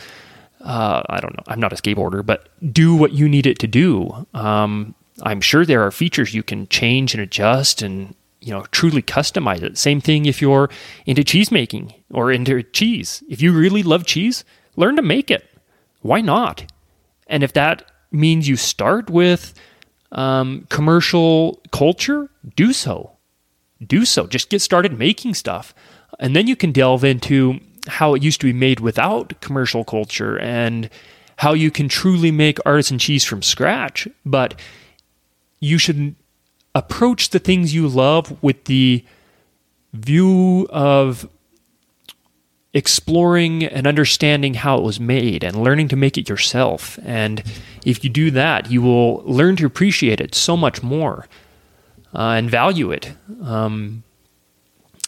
uh, 0.61 1.03
I 1.09 1.21
don't 1.21 1.37
know. 1.37 1.45
I'm 1.47 1.61
not 1.61 1.73
a 1.73 1.77
skateboarder, 1.77 2.25
but 2.25 2.49
do 2.73 2.95
what 2.95 3.13
you 3.13 3.29
need 3.29 3.47
it 3.47 3.59
to 3.61 3.67
do. 3.67 4.27
Um, 4.35 4.95
I'm 5.23 5.41
sure 5.41 5.65
there 5.65 5.83
are 5.83 5.91
features 5.91 6.35
you 6.35 6.43
can 6.43 6.69
change 6.69 7.15
and 7.15 7.23
adjust 7.23 7.83
and 7.83 8.15
you 8.41 8.53
know 8.53 8.63
truly 8.71 9.03
customize 9.03 9.63
it. 9.63 9.79
Same 9.79 10.01
thing 10.01 10.27
if 10.27 10.41
you're 10.41 10.71
into 11.07 11.25
cheese 11.25 11.51
making 11.51 11.95
or 12.11 12.31
into 12.33 12.63
cheese. 12.63 13.23
If 13.29 13.43
you 13.43 13.53
really 13.53 13.83
love 13.83 14.07
cheese, 14.07 14.45
learn 14.77 14.97
to 14.97 15.03
make 15.03 15.31
it. 15.31 15.45
Why 16.01 16.21
not? 16.21 16.71
And 17.27 17.43
if 17.43 17.53
that 17.53 17.85
means 18.11 18.49
you 18.49 18.57
start 18.57 19.11
with 19.11 19.55
um, 20.13 20.67
commercial 20.71 21.61
culture, 21.73 22.31
do 22.57 22.73
so. 22.73 23.13
Do 23.85 24.05
so. 24.05 24.27
Just 24.27 24.51
get 24.51 24.63
started 24.63 24.99
making 24.99 25.35
stuff. 25.35 25.75
And 26.19 26.35
then 26.35 26.47
you 26.47 26.57
can 26.57 26.73
delve 26.73 27.05
into 27.05 27.61
how 27.87 28.15
it 28.15 28.23
used 28.23 28.41
to 28.41 28.47
be 28.47 28.53
made 28.53 28.81
without 28.81 29.41
commercial 29.41 29.85
culture 29.85 30.39
and 30.39 30.89
how 31.37 31.53
you 31.53 31.71
can 31.71 31.89
truly 31.89 32.31
make 32.31 32.59
artisan 32.67 32.99
cheese 32.99 33.25
from 33.25 33.43
scratch. 33.43 34.09
But 34.25 34.59
you 35.61 35.79
should 35.79 36.17
approach 36.79 37.31
the 37.31 37.39
things 37.39 37.75
you 37.75 37.89
love 37.89 38.41
with 38.43 38.65
the 38.65 39.05
view 39.93 40.69
of 40.71 41.29
exploring 42.73 43.65
and 43.65 43.87
understanding 43.87 44.55
how 44.55 44.79
it 44.79 44.85
was 44.85 45.01
made 45.01 45.43
and 45.43 45.65
learning 45.65 45.89
to 45.89 45.97
make 45.97 46.17
it 46.17 46.29
yourself. 46.29 46.99
And 47.05 47.43
if 47.85 48.05
you 48.05 48.11
do 48.11 48.31
that, 48.31 48.71
you 48.71 48.81
will 48.81 49.23
learn 49.25 49.57
to 49.57 49.67
appreciate 49.67 50.21
it 50.21 50.35
so 50.35 50.57
much 50.57 50.83
more 50.83 51.27
uh, 52.15 52.37
and 52.39 52.51
value 52.51 52.93
it. 52.93 53.13
Um, 53.43 54.05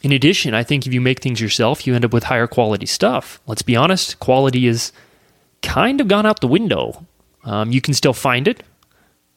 in 0.03 0.13
addition, 0.13 0.55
I 0.55 0.65
think 0.65 0.87
if 0.87 0.95
you 0.95 1.01
make 1.01 1.21
things 1.21 1.41
yourself, 1.41 1.87
you 1.87 1.95
end 1.95 2.05
up 2.05 2.13
with 2.13 2.25
higher 2.25 2.47
quality 2.47 2.87
stuff. 2.87 3.41
Let's 3.47 3.63
be 3.63 3.77
honest, 3.77 4.19
quality 4.19 4.67
is 4.67 4.93
kind 5.63 6.01
of 6.01 6.09
gone 6.09 6.27
out 6.27 6.41
the 6.41 6.49
window. 6.49 7.07
Um, 7.45 7.71
you 7.71 7.81
can 7.81 7.95
still 7.95 8.15
find 8.15 8.49
it. 8.49 8.63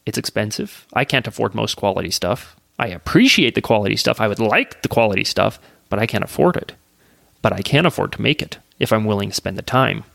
It's 0.06 0.18
expensive. 0.18 0.86
I 0.94 1.06
can't 1.06 1.28
afford 1.28 1.56
most 1.56 1.76
quality 1.76 2.12
stuff. 2.12 2.56
I 2.78 2.88
appreciate 2.88 3.56
the 3.56 3.62
quality 3.62 3.96
stuff. 3.96 4.20
I 4.20 4.28
would 4.28 4.40
like 4.40 4.82
the 4.82 4.90
quality 4.90 5.24
stuff, 5.24 5.60
but 5.90 6.00
I 6.00 6.06
can't 6.06 6.24
afford 6.24 6.58
it 6.58 6.74
but 7.44 7.54
I 7.54 7.62
can 7.62 7.86
afford 7.86 8.14
to 8.14 8.22
make 8.22 8.42
it 8.42 8.58
if 8.80 8.92
I'm 8.92 9.06
willing 9.06 9.30
to 9.30 9.36
spend 9.36 9.60
the 9.60 9.62
time. 9.62 10.06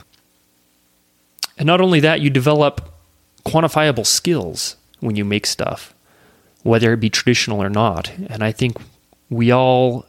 And 1.57 1.67
not 1.69 1.81
only 1.81 2.01
that, 2.01 2.21
you 2.21 2.31
develop 2.31 2.93
quantifiable 3.45 4.07
skills 4.07 4.77
when 4.99 5.15
you 5.15 5.25
make 5.25 5.47
stuff, 5.47 5.95
whether 6.65 6.93
it 6.93 7.01
be 7.01 7.11
traditional 7.11 7.63
or 7.63 7.69
not. 7.69 8.11
And 8.29 8.43
I 8.43 8.51
think 8.51 8.79
we 9.31 9.53
all, 9.53 10.07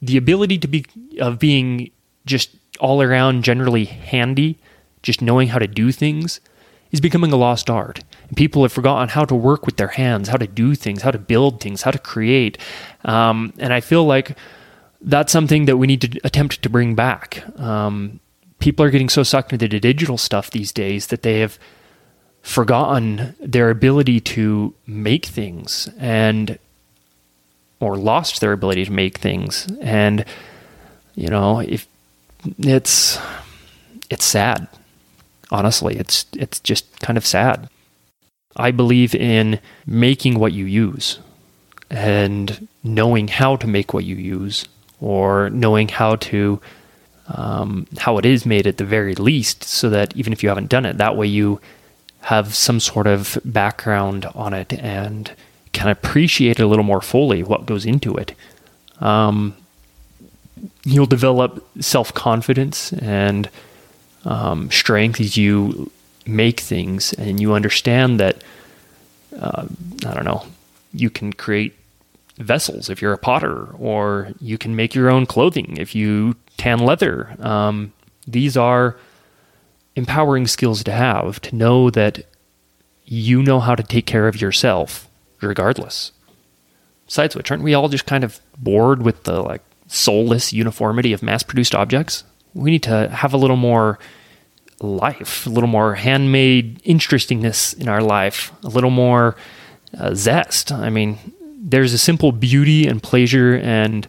the 0.00 0.16
ability 0.16 0.58
to 0.58 0.68
be, 0.68 0.86
of 1.20 1.38
being 1.38 1.90
just 2.24 2.50
all 2.78 3.02
around 3.02 3.42
generally 3.42 3.84
handy, 3.84 4.58
just 5.02 5.20
knowing 5.20 5.48
how 5.48 5.58
to 5.58 5.66
do 5.66 5.90
things, 5.90 6.40
is 6.92 7.00
becoming 7.00 7.32
a 7.32 7.36
lost 7.36 7.68
art. 7.68 8.04
And 8.28 8.36
people 8.36 8.62
have 8.62 8.72
forgotten 8.72 9.08
how 9.08 9.24
to 9.24 9.34
work 9.34 9.66
with 9.66 9.76
their 9.76 9.88
hands, 9.88 10.28
how 10.28 10.36
to 10.36 10.46
do 10.46 10.74
things, 10.74 11.02
how 11.02 11.10
to 11.10 11.18
build 11.18 11.60
things, 11.60 11.82
how 11.82 11.90
to 11.90 11.98
create. 11.98 12.58
Um, 13.04 13.52
and 13.58 13.72
I 13.72 13.80
feel 13.80 14.04
like 14.04 14.36
that's 15.00 15.32
something 15.32 15.66
that 15.66 15.76
we 15.76 15.86
need 15.86 16.00
to 16.00 16.20
attempt 16.24 16.62
to 16.62 16.70
bring 16.70 16.94
back. 16.94 17.44
Um, 17.60 18.20
people 18.58 18.84
are 18.84 18.90
getting 18.90 19.10
so 19.10 19.22
sucked 19.22 19.52
into 19.52 19.68
the 19.68 19.80
digital 19.80 20.16
stuff 20.16 20.50
these 20.50 20.72
days 20.72 21.08
that 21.08 21.22
they 21.22 21.40
have 21.40 21.58
forgotten 22.44 23.34
their 23.40 23.70
ability 23.70 24.20
to 24.20 24.74
make 24.86 25.26
things 25.26 25.88
and 25.98 26.58
or 27.80 27.96
lost 27.96 28.40
their 28.40 28.52
ability 28.52 28.84
to 28.84 28.92
make 28.92 29.18
things 29.18 29.66
and 29.80 30.24
you 31.14 31.28
know 31.28 31.60
if 31.60 31.88
it's 32.58 33.18
it's 34.10 34.26
sad 34.26 34.68
honestly 35.50 35.96
it's 35.96 36.26
it's 36.34 36.60
just 36.60 37.00
kind 37.00 37.16
of 37.16 37.24
sad 37.24 37.68
i 38.56 38.70
believe 38.70 39.14
in 39.14 39.58
making 39.86 40.38
what 40.38 40.52
you 40.52 40.64
use 40.64 41.18
and 41.90 42.66
knowing 42.82 43.28
how 43.28 43.56
to 43.56 43.66
make 43.66 43.94
what 43.94 44.04
you 44.04 44.16
use 44.16 44.66
or 45.00 45.50
knowing 45.50 45.88
how 45.88 46.16
to 46.16 46.60
um, 47.28 47.86
how 47.98 48.18
it 48.18 48.26
is 48.26 48.44
made 48.44 48.66
at 48.66 48.76
the 48.76 48.84
very 48.84 49.14
least, 49.14 49.64
so 49.64 49.88
that 49.90 50.14
even 50.16 50.32
if 50.32 50.42
you 50.42 50.48
haven't 50.48 50.68
done 50.68 50.84
it, 50.84 50.98
that 50.98 51.16
way 51.16 51.26
you 51.26 51.60
have 52.22 52.54
some 52.54 52.80
sort 52.80 53.06
of 53.06 53.38
background 53.44 54.26
on 54.34 54.54
it 54.54 54.72
and 54.74 55.32
can 55.72 55.88
appreciate 55.88 56.60
a 56.60 56.66
little 56.66 56.84
more 56.84 57.00
fully 57.00 57.42
what 57.42 57.66
goes 57.66 57.84
into 57.84 58.16
it. 58.16 58.34
Um, 59.00 59.56
you'll 60.84 61.06
develop 61.06 61.66
self 61.80 62.12
confidence 62.14 62.92
and 62.92 63.48
um, 64.24 64.70
strength 64.70 65.20
as 65.20 65.36
you 65.36 65.90
make 66.26 66.60
things, 66.60 67.12
and 67.14 67.40
you 67.40 67.54
understand 67.54 68.20
that. 68.20 68.42
Uh, 69.38 69.66
I 70.06 70.14
don't 70.14 70.24
know. 70.24 70.46
You 70.92 71.10
can 71.10 71.32
create 71.32 71.74
vessels 72.38 72.88
if 72.88 73.02
you're 73.02 73.12
a 73.12 73.18
potter, 73.18 73.68
or 73.78 74.32
you 74.40 74.58
can 74.58 74.76
make 74.76 74.94
your 74.94 75.10
own 75.10 75.26
clothing 75.26 75.76
if 75.76 75.94
you 75.94 76.36
tan 76.56 76.78
leather. 76.78 77.34
Um, 77.40 77.92
these 78.26 78.56
are 78.56 78.96
empowering 79.96 80.46
skills 80.46 80.82
to 80.84 80.92
have 80.92 81.40
to 81.42 81.54
know 81.54 81.90
that 81.90 82.26
you 83.04 83.42
know 83.42 83.60
how 83.60 83.74
to 83.74 83.82
take 83.82 84.06
care 84.06 84.28
of 84.28 84.40
yourself 84.40 85.08
regardless. 85.40 86.12
Besides 87.06 87.36
which, 87.36 87.50
aren't 87.50 87.62
we 87.62 87.74
all 87.74 87.88
just 87.88 88.06
kind 88.06 88.24
of 88.24 88.40
bored 88.58 89.02
with 89.02 89.24
the 89.24 89.42
like 89.42 89.62
soulless 89.86 90.52
uniformity 90.52 91.12
of 91.12 91.22
mass 91.22 91.42
produced 91.42 91.74
objects? 91.74 92.24
We 92.54 92.70
need 92.70 92.82
to 92.84 93.08
have 93.08 93.34
a 93.34 93.36
little 93.36 93.56
more 93.56 93.98
life, 94.84 95.46
a 95.46 95.50
little 95.50 95.68
more 95.68 95.94
handmade 95.94 96.80
interestingness 96.84 97.72
in 97.72 97.88
our 97.88 98.02
life, 98.02 98.52
a 98.62 98.68
little 98.68 98.90
more 98.90 99.36
uh, 99.98 100.14
zest. 100.14 100.72
I 100.72 100.90
mean, 100.90 101.18
there's 101.58 101.92
a 101.92 101.98
simple 101.98 102.32
beauty 102.32 102.86
and 102.86 103.02
pleasure 103.02 103.56
and 103.56 104.06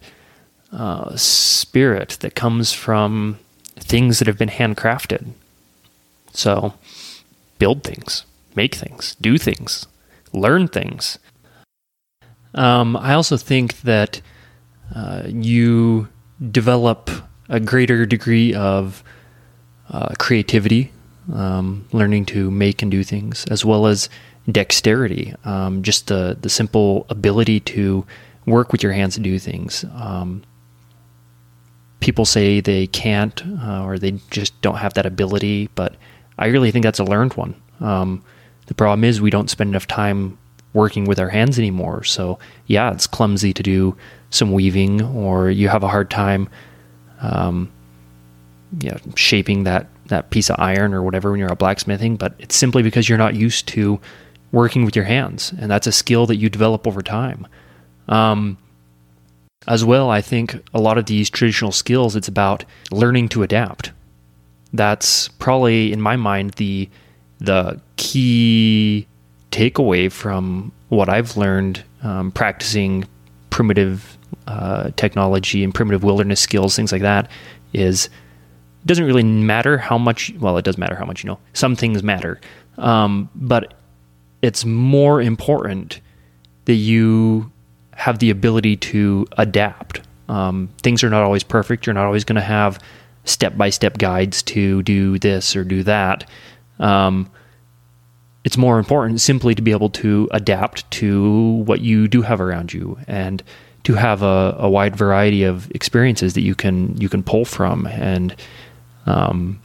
uh, 0.72 1.15
spirit 1.15 2.17
that 2.22 2.36
comes 2.36 2.74
from 2.74 3.39
things 3.75 4.20
that 4.20 4.27
have 4.27 4.38
been 4.38 4.50
handcrafted. 4.50 5.27
So, 6.34 6.74
build 7.60 7.84
things, 7.84 8.25
make 8.55 8.75
things, 8.75 9.15
do 9.22 9.38
things, 9.38 9.88
learn 10.34 10.67
things. 10.67 11.17
Um, 12.53 12.98
I 12.98 13.13
also 13.13 13.38
think 13.38 13.82
that 13.82 14.22
uh, 14.94 15.24
you 15.27 16.10
develop 16.51 17.10
a 17.48 17.60
greater 17.60 18.05
degree 18.05 18.53
of 18.53 19.03
uh, 19.89 20.13
creativity, 20.18 20.92
um, 21.34 21.86
learning 21.92 22.25
to 22.25 22.51
make 22.51 22.82
and 22.82 22.92
do 22.92 23.04
things, 23.04 23.46
as 23.50 23.63
well 23.65 23.88
as 23.88 24.10
dexterity, 24.51 25.34
um, 25.44 25.84
just 25.84 26.08
the 26.08 26.38
the 26.39 26.50
simple 26.50 27.06
ability 27.10 27.60
to 27.60 28.06
work 28.46 28.72
with 28.72 28.84
your 28.84 28.94
hands 28.94 29.15
to 29.15 29.22
do 29.22 29.39
things. 29.39 29.86
Um, 29.96 30.44
people 32.00 32.25
say 32.25 32.62
they 32.62 32.86
can't 32.88 33.42
uh, 33.63 33.84
or 33.84 33.98
they 33.98 34.12
just 34.30 34.60
don't 34.62 34.77
have 34.77 34.94
that 34.94 35.06
ability, 35.06 35.70
but 35.75 35.96
I 36.38 36.48
really 36.48 36.72
think 36.72 36.84
that's 36.84 37.00
a 37.00 37.04
learned 37.04 37.34
one. 37.34 37.56
Um, 37.80 38.24
the 38.68 38.75
problem 38.75 39.04
is 39.04 39.22
we 39.22 39.32
don't 39.32 39.50
spend 39.50 39.70
enough 39.70 39.88
time 39.88 40.38
working 40.74 41.06
with 41.06 41.20
our 41.20 41.30
hands 41.30 41.58
anymore. 41.58 42.04
So 42.04 42.38
yeah, 42.68 42.92
it's 42.92 43.08
clumsy 43.08 43.54
to 43.54 43.63
do 43.63 43.98
some 44.30 44.51
weaving 44.51 45.01
or 45.01 45.50
you 45.50 45.70
have 45.70 45.84
a 45.84 45.88
hard 45.88 46.12
time 46.12 46.50
um, 47.22 47.72
yeah, 48.79 48.98
shaping 49.15 49.63
that, 49.63 49.88
that 50.07 50.29
piece 50.29 50.50
of 50.50 50.60
iron 50.60 50.93
or 50.93 51.03
whatever 51.03 51.31
when 51.31 51.39
you're 51.39 51.51
out 51.51 51.60
blacksmithing, 51.60 52.17
but 52.17 52.34
it's 52.39 52.55
simply 52.55 52.84
because 52.84 53.07
you're 53.07 53.17
not 53.17 53.36
used 53.36 53.67
to 53.69 54.00
working 54.51 54.86
with 54.86 54.95
your 54.95 55.05
hands. 55.05 55.53
And 55.60 55.69
that's 55.69 55.88
a 55.88 55.91
skill 55.91 56.25
that 56.27 56.38
you 56.38 56.50
develop 56.50 56.88
over 56.88 57.01
time. 57.01 57.48
Um, 58.07 58.57
as 59.67 59.84
well, 59.84 60.10
I 60.10 60.22
think 60.22 60.62
a 60.74 60.79
lot 60.79 60.98
of 60.98 61.05
these 61.05 61.29
traditional 61.29 61.72
skills, 61.72 62.15
it's 62.15 62.27
about 62.27 62.65
learning 62.91 63.29
to 63.29 63.43
adapt. 63.43 63.91
That's 64.74 65.27
probably, 65.27 65.91
in 65.91 66.01
my 66.01 66.15
mind, 66.15 66.51
the 66.51 66.89
the 67.39 67.81
key 67.98 69.07
takeaway 69.51 70.12
from 70.12 70.72
what 70.89 71.10
I've 71.10 71.36
learned 71.36 71.84
um, 72.03 72.31
practicing 72.31 73.05
primitive 73.50 74.17
uh, 74.48 74.91
technology 74.95 75.63
and 75.63 75.74
primitive 75.74 76.03
wilderness 76.03 76.39
skills, 76.39 76.75
things 76.75 76.91
like 76.91 77.01
that, 77.01 77.29
is 77.74 78.10
it 78.86 78.88
doesn't 78.88 79.06
really 79.06 79.24
matter 79.24 79.80
how 79.80 79.98
much. 79.98 80.32
Well, 80.39 80.58
it 80.58 80.63
does 80.65 80.77
matter 80.77 80.96
how 80.96 81.06
much 81.06 81.24
you 81.24 81.27
know. 81.27 81.39
Some 81.54 81.75
things 81.75 82.04
matter, 82.04 82.39
um, 82.77 83.30
but 83.34 83.74
it's 84.44 84.63
more 84.63 85.20
important 85.20 86.01
that 86.65 86.75
you 86.75 87.51
have 87.96 88.20
the 88.20 88.30
ability 88.30 88.77
to 88.77 89.25
adapt. 89.39 90.01
Um, 90.30 90.70
things 90.84 91.04
are 91.04 91.10
not 91.10 91.24
always 91.24 91.44
perfect. 91.44 91.88
You're 91.88 91.96
not 91.96 92.06
always 92.06 92.24
going 92.24 92.36
to 92.36 92.42
have 92.42 92.80
step 93.24 93.58
by 93.58 93.72
step 93.72 93.98
guides 93.98 94.44
to 94.44 94.84
do 94.84 95.18
this 95.18 95.56
or 95.56 95.63
do 95.63 95.82
that. 95.82 96.30
Um, 96.77 97.32
it's 98.44 98.58
more 98.58 98.77
important 98.77 99.20
simply 99.20 99.56
to 99.56 99.63
be 99.63 99.72
able 99.72 99.89
to 99.89 100.30
adapt 100.32 100.89
to 100.92 101.63
what 101.65 101.82
you 101.82 102.08
do 102.08 102.22
have 102.22 102.39
around 102.39 102.72
you 102.72 103.00
and 103.08 103.42
to 103.86 103.96
have 103.96 104.22
a, 104.22 104.56
a 104.60 104.70
wide 104.70 104.96
variety 104.96 105.44
of 105.44 105.72
experiences 105.72 106.36
that 106.36 106.42
you 106.42 106.54
can 106.54 106.96
you 107.01 107.10
can 107.10 107.24
pull 107.24 107.46
from 107.46 107.88
and 107.88 108.36
um, 109.06 109.60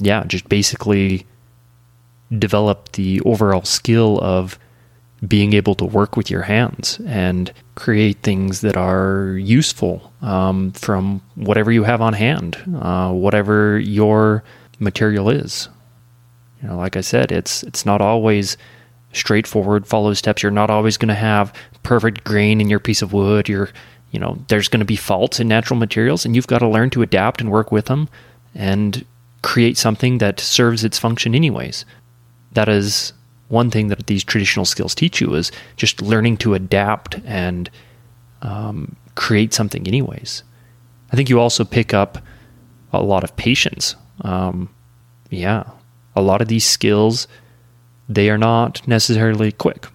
yeah 0.00 0.24
just 0.24 0.48
basically 0.48 1.26
develop 2.38 2.92
the 2.92 3.20
overall 3.22 3.64
skill 3.64 4.18
of 4.22 4.58
being 5.26 5.52
able 5.52 5.74
to 5.76 5.84
work 5.84 6.16
with 6.16 6.30
your 6.30 6.42
hands 6.42 7.00
and 7.06 7.52
create 7.76 8.18
things 8.22 8.60
that 8.62 8.76
are 8.76 9.36
useful 9.40 10.12
um, 10.20 10.72
from 10.72 11.22
whatever 11.36 11.70
you 11.70 11.84
have 11.84 12.00
on 12.00 12.12
hand, 12.12 12.56
uh, 12.80 13.12
whatever 13.12 13.78
your 13.78 14.42
material 14.80 15.30
is. 15.30 15.68
You 16.60 16.68
know, 16.68 16.76
like 16.76 16.96
I 16.96 17.00
said, 17.02 17.30
it's 17.30 17.62
it's 17.62 17.86
not 17.86 18.00
always 18.00 18.56
straightforward. 19.12 19.86
Follow 19.86 20.12
steps. 20.14 20.42
You're 20.42 20.52
not 20.52 20.70
always 20.70 20.96
going 20.96 21.08
to 21.08 21.14
have 21.14 21.52
perfect 21.82 22.24
grain 22.24 22.60
in 22.60 22.68
your 22.68 22.80
piece 22.80 23.02
of 23.02 23.12
wood. 23.12 23.48
You're, 23.48 23.70
you 24.10 24.18
know, 24.18 24.38
there's 24.48 24.68
going 24.68 24.80
to 24.80 24.86
be 24.86 24.96
faults 24.96 25.38
in 25.38 25.48
natural 25.48 25.78
materials, 25.78 26.24
and 26.24 26.34
you've 26.34 26.46
got 26.46 26.58
to 26.58 26.68
learn 26.68 26.90
to 26.90 27.02
adapt 27.02 27.40
and 27.40 27.50
work 27.50 27.70
with 27.70 27.86
them, 27.86 28.08
and 28.54 29.04
create 29.42 29.76
something 29.76 30.18
that 30.18 30.40
serves 30.40 30.84
its 30.84 30.98
function 30.98 31.34
anyways. 31.34 31.84
That 32.52 32.68
is 32.68 33.12
one 33.48 33.70
thing 33.70 33.88
that 33.88 34.06
these 34.06 34.24
traditional 34.24 34.64
skills 34.64 34.94
teach 34.94 35.20
you 35.20 35.34
is 35.34 35.52
just 35.76 36.00
learning 36.00 36.38
to 36.38 36.54
adapt 36.54 37.16
and 37.24 37.70
um, 38.42 38.96
create 39.14 39.52
something, 39.52 39.86
anyways. 39.86 40.42
I 41.12 41.16
think 41.16 41.28
you 41.28 41.38
also 41.38 41.64
pick 41.64 41.92
up 41.92 42.18
a 42.92 43.02
lot 43.02 43.24
of 43.24 43.36
patience. 43.36 43.94
Um, 44.22 44.70
yeah, 45.30 45.64
a 46.14 46.22
lot 46.22 46.40
of 46.42 46.48
these 46.48 46.64
skills 46.64 47.26
they 48.08 48.28
are 48.30 48.38
not 48.38 48.86
necessarily 48.86 49.52
quick, 49.52 49.86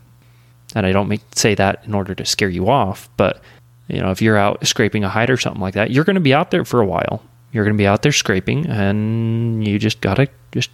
and 0.75 0.85
I 0.85 0.91
don't 0.91 1.07
make, 1.07 1.21
say 1.35 1.55
that 1.55 1.83
in 1.85 1.93
order 1.93 2.15
to 2.15 2.25
scare 2.25 2.49
you 2.49 2.69
off. 2.69 3.09
But 3.17 3.41
you 3.87 3.99
know, 3.99 4.11
if 4.11 4.21
you're 4.21 4.37
out 4.37 4.65
scraping 4.65 5.03
a 5.03 5.09
hide 5.09 5.29
or 5.29 5.37
something 5.37 5.61
like 5.61 5.75
that, 5.75 5.91
you're 5.91 6.03
going 6.03 6.15
to 6.15 6.21
be 6.21 6.33
out 6.33 6.51
there 6.51 6.65
for 6.65 6.81
a 6.81 6.85
while. 6.85 7.23
You're 7.57 7.65
going 7.65 7.75
to 7.75 7.81
be 7.81 7.87
out 7.87 8.03
there 8.03 8.11
scraping, 8.11 8.67
and 8.67 9.67
you 9.67 9.79
just 9.79 9.99
gotta 9.99 10.29
just 10.51 10.69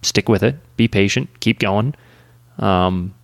stick 0.00 0.30
with 0.30 0.42
it, 0.42 0.56
be 0.78 0.88
patient, 0.88 1.40
keep 1.40 1.58
going. 1.58 1.94
Um, 2.58 3.14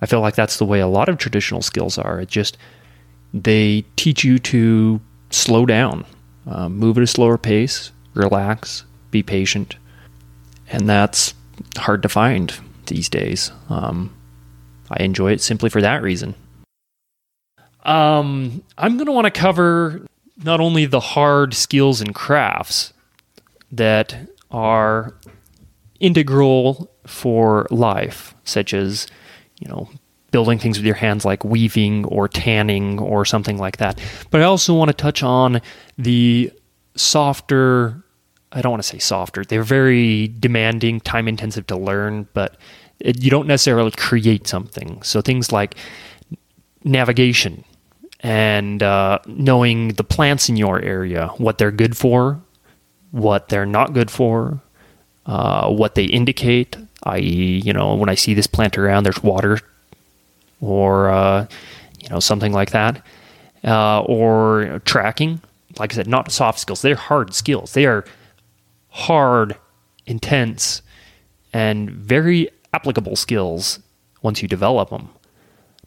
I 0.00 0.06
feel 0.06 0.20
like 0.20 0.36
that's 0.36 0.58
the 0.58 0.64
way 0.64 0.78
a 0.78 0.86
lot 0.86 1.08
of 1.08 1.18
traditional 1.18 1.60
skills 1.60 1.98
are. 1.98 2.20
It 2.20 2.28
just 2.28 2.56
they 3.34 3.84
teach 3.96 4.22
you 4.22 4.38
to 4.38 5.00
slow 5.30 5.66
down, 5.66 6.06
uh, 6.46 6.68
move 6.68 6.98
at 6.98 7.02
a 7.02 7.06
slower 7.08 7.36
pace, 7.36 7.90
relax, 8.14 8.84
be 9.10 9.24
patient, 9.24 9.74
and 10.68 10.88
that's 10.88 11.34
hard 11.78 12.00
to 12.04 12.08
find 12.08 12.54
these 12.86 13.08
days. 13.08 13.50
Um, 13.68 14.14
I 14.88 15.02
enjoy 15.02 15.32
it 15.32 15.40
simply 15.40 15.68
for 15.68 15.80
that 15.80 16.00
reason. 16.00 16.36
Um, 17.84 18.62
I'm 18.78 18.98
going 18.98 19.06
to 19.06 19.12
want 19.12 19.24
to 19.24 19.32
cover 19.32 20.06
not 20.44 20.60
only 20.60 20.86
the 20.86 21.00
hard 21.00 21.54
skills 21.54 22.00
and 22.00 22.14
crafts 22.14 22.92
that 23.70 24.14
are 24.50 25.14
integral 26.00 26.90
for 27.06 27.66
life, 27.70 28.34
such 28.44 28.74
as, 28.74 29.06
you 29.58 29.68
know, 29.68 29.88
building 30.30 30.58
things 30.58 30.78
with 30.78 30.86
your 30.86 30.94
hands 30.94 31.24
like 31.24 31.44
weaving 31.44 32.04
or 32.06 32.26
tanning 32.26 32.98
or 32.98 33.24
something 33.24 33.58
like 33.58 33.76
that. 33.76 34.00
But 34.30 34.40
I 34.40 34.44
also 34.44 34.74
want 34.74 34.88
to 34.88 34.94
touch 34.94 35.22
on 35.22 35.60
the 35.98 36.50
softer, 36.96 38.02
I 38.50 38.62
don't 38.62 38.72
want 38.72 38.82
to 38.82 38.88
say 38.88 38.98
softer, 38.98 39.44
they're 39.44 39.62
very 39.62 40.28
demanding, 40.28 41.00
time 41.00 41.28
intensive 41.28 41.66
to 41.68 41.76
learn, 41.76 42.28
but 42.32 42.56
it, 42.98 43.22
you 43.22 43.30
don't 43.30 43.46
necessarily 43.46 43.90
create 43.92 44.46
something. 44.46 45.02
So 45.02 45.20
things 45.20 45.52
like 45.52 45.76
navigation 46.84 47.64
and 48.22 48.82
uh, 48.82 49.18
knowing 49.26 49.88
the 49.88 50.04
plants 50.04 50.48
in 50.48 50.56
your 50.56 50.80
area, 50.80 51.28
what 51.38 51.58
they're 51.58 51.72
good 51.72 51.96
for, 51.96 52.40
what 53.10 53.48
they're 53.48 53.66
not 53.66 53.92
good 53.92 54.10
for, 54.10 54.60
uh, 55.26 55.68
what 55.68 55.94
they 55.96 56.04
indicate, 56.04 56.76
i.e., 57.04 57.60
you 57.64 57.72
know, 57.72 57.94
when 57.94 58.08
I 58.08 58.14
see 58.14 58.34
this 58.34 58.46
plant 58.46 58.78
around, 58.78 59.04
there's 59.04 59.22
water, 59.22 59.58
or 60.60 61.10
uh, 61.10 61.46
you 62.00 62.08
know, 62.10 62.20
something 62.20 62.52
like 62.52 62.70
that, 62.70 63.04
uh, 63.64 64.02
or 64.02 64.62
you 64.62 64.68
know, 64.68 64.78
tracking. 64.80 65.40
Like 65.78 65.92
I 65.92 65.96
said, 65.96 66.06
not 66.06 66.30
soft 66.30 66.60
skills; 66.60 66.82
they're 66.82 66.94
hard 66.94 67.34
skills. 67.34 67.72
They 67.72 67.86
are 67.86 68.04
hard, 68.90 69.56
intense, 70.06 70.82
and 71.52 71.90
very 71.90 72.48
applicable 72.72 73.16
skills 73.16 73.80
once 74.22 74.42
you 74.42 74.48
develop 74.48 74.90
them. 74.90 75.08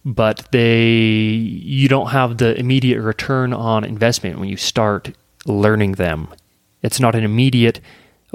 But 0.06 0.48
they, 0.52 0.92
you 0.92 1.88
don't 1.88 2.12
have 2.12 2.38
the 2.38 2.58
immediate 2.60 3.02
return 3.02 3.54
on 3.54 3.84
investment 3.84 4.40
when 4.40 4.48
you 4.48 4.58
start 4.58 5.12
learning 5.48 5.94
them. 5.94 6.28
It's 6.84 7.00
not 7.00 7.16
an 7.16 7.24
immediate 7.24 7.82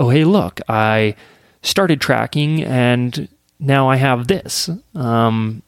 oh, 0.00 0.08
hey, 0.08 0.24
look, 0.24 0.60
I 0.68 1.14
started 1.62 2.00
tracking 2.00 2.64
and 2.64 3.28
now 3.58 3.88
I 3.88 3.96
have 3.96 4.28
this. 4.28 4.70
Um, 4.94 5.62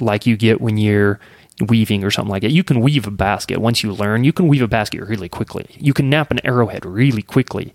like 0.00 0.26
you 0.26 0.36
get 0.36 0.62
when 0.62 0.78
you're 0.78 1.20
weaving 1.60 2.02
or 2.02 2.10
something 2.10 2.30
like 2.30 2.40
that. 2.40 2.52
You 2.52 2.64
can 2.64 2.80
weave 2.80 3.06
a 3.06 3.10
basket 3.10 3.60
once 3.60 3.82
you 3.82 3.92
learn. 3.92 4.24
You 4.24 4.32
can 4.32 4.48
weave 4.48 4.62
a 4.62 4.68
basket 4.68 5.02
really 5.02 5.28
quickly. 5.28 5.66
You 5.78 5.92
can 5.92 6.10
knap 6.10 6.30
an 6.30 6.40
arrowhead 6.42 6.86
really 6.86 7.20
quickly. 7.20 7.74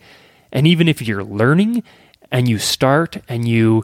And 0.51 0.65
even 0.65 0.87
if 0.87 1.03
you're 1.03 1.23
learning 1.23 1.83
and 2.31 2.49
you 2.49 2.57
start 2.57 3.17
and 3.29 3.47
you, 3.47 3.83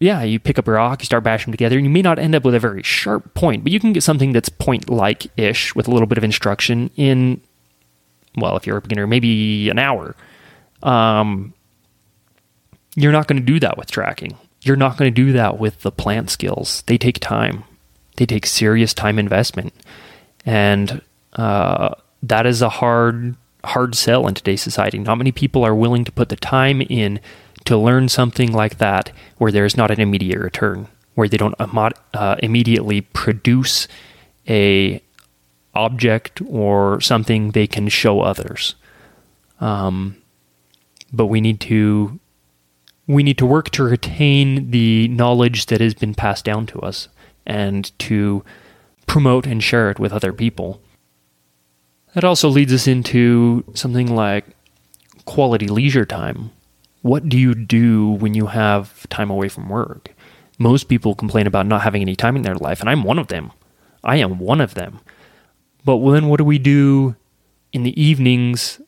yeah, 0.00 0.22
you 0.22 0.38
pick 0.38 0.58
up 0.58 0.68
a 0.68 0.72
rock, 0.72 1.02
you 1.02 1.06
start 1.06 1.24
bashing 1.24 1.46
them 1.46 1.52
together, 1.52 1.76
and 1.76 1.84
you 1.84 1.90
may 1.90 2.02
not 2.02 2.18
end 2.18 2.34
up 2.34 2.44
with 2.44 2.54
a 2.54 2.60
very 2.60 2.82
sharp 2.82 3.34
point, 3.34 3.64
but 3.64 3.72
you 3.72 3.80
can 3.80 3.92
get 3.92 4.02
something 4.02 4.32
that's 4.32 4.48
point 4.48 4.88
like 4.88 5.26
ish 5.36 5.74
with 5.74 5.88
a 5.88 5.90
little 5.90 6.06
bit 6.06 6.18
of 6.18 6.24
instruction 6.24 6.90
in, 6.96 7.40
well, 8.36 8.56
if 8.56 8.66
you're 8.66 8.76
a 8.76 8.82
beginner, 8.82 9.06
maybe 9.06 9.68
an 9.68 9.78
hour. 9.78 10.14
Um, 10.84 11.52
you're 12.94 13.12
not 13.12 13.26
going 13.26 13.40
to 13.40 13.44
do 13.44 13.58
that 13.60 13.76
with 13.76 13.90
tracking. 13.90 14.36
You're 14.62 14.76
not 14.76 14.96
going 14.96 15.12
to 15.12 15.14
do 15.14 15.32
that 15.32 15.58
with 15.58 15.80
the 15.80 15.90
plant 15.90 16.30
skills. 16.30 16.82
They 16.86 16.98
take 16.98 17.18
time. 17.18 17.64
They 18.16 18.26
take 18.26 18.46
serious 18.46 18.94
time 18.94 19.18
investment, 19.18 19.72
and 20.44 21.02
uh, 21.34 21.94
that 22.22 22.46
is 22.46 22.62
a 22.62 22.68
hard 22.68 23.36
hard 23.64 23.94
sell 23.94 24.26
in 24.26 24.34
today's 24.34 24.62
society. 24.62 24.98
Not 24.98 25.18
many 25.18 25.32
people 25.32 25.64
are 25.64 25.74
willing 25.74 26.04
to 26.04 26.12
put 26.12 26.28
the 26.28 26.36
time 26.36 26.80
in 26.82 27.20
to 27.68 27.76
learn 27.76 28.08
something 28.08 28.52
like 28.52 28.78
that 28.78 29.12
where 29.38 29.52
there 29.52 29.64
is 29.64 29.76
not 29.76 29.90
an 29.90 30.00
immediate 30.00 30.40
return, 30.40 30.88
where 31.14 31.28
they 31.28 31.36
don't 31.36 31.54
uh, 31.58 32.36
immediately 32.42 33.00
produce 33.02 33.86
a 34.48 35.02
object 35.74 36.40
or 36.48 37.00
something 37.00 37.50
they 37.50 37.66
can 37.66 37.88
show 37.88 38.20
others. 38.20 38.74
Um, 39.60 40.16
but 41.12 41.26
we 41.26 41.40
need 41.40 41.60
to 41.60 42.18
we 43.06 43.22
need 43.22 43.38
to 43.38 43.46
work 43.46 43.70
to 43.70 43.84
retain 43.84 44.70
the 44.70 45.08
knowledge 45.08 45.66
that 45.66 45.80
has 45.80 45.94
been 45.94 46.14
passed 46.14 46.44
down 46.44 46.66
to 46.66 46.80
us 46.80 47.08
and 47.46 47.98
to 47.98 48.44
promote 49.06 49.46
and 49.46 49.62
share 49.62 49.90
it 49.90 49.98
with 49.98 50.12
other 50.12 50.32
people. 50.32 50.82
That 52.14 52.24
also 52.24 52.48
leads 52.48 52.72
us 52.72 52.86
into 52.86 53.64
something 53.74 54.14
like 54.14 54.44
quality 55.24 55.68
leisure 55.68 56.04
time. 56.04 56.50
What 57.02 57.28
do 57.28 57.38
you 57.38 57.54
do 57.54 58.10
when 58.10 58.34
you 58.34 58.46
have 58.46 59.08
time 59.08 59.30
away 59.30 59.48
from 59.48 59.68
work? 59.68 60.14
Most 60.58 60.84
people 60.84 61.14
complain 61.14 61.46
about 61.46 61.66
not 61.66 61.82
having 61.82 62.02
any 62.02 62.16
time 62.16 62.34
in 62.34 62.42
their 62.42 62.56
life, 62.56 62.80
and 62.80 62.90
I'm 62.90 63.04
one 63.04 63.18
of 63.18 63.28
them. 63.28 63.52
I 64.02 64.16
am 64.16 64.38
one 64.38 64.60
of 64.60 64.74
them. 64.74 65.00
But 65.84 65.98
then 66.10 66.28
what 66.28 66.38
do 66.38 66.44
we 66.44 66.58
do 66.58 67.14
in 67.72 67.84
the 67.84 68.00
evenings 68.00 68.80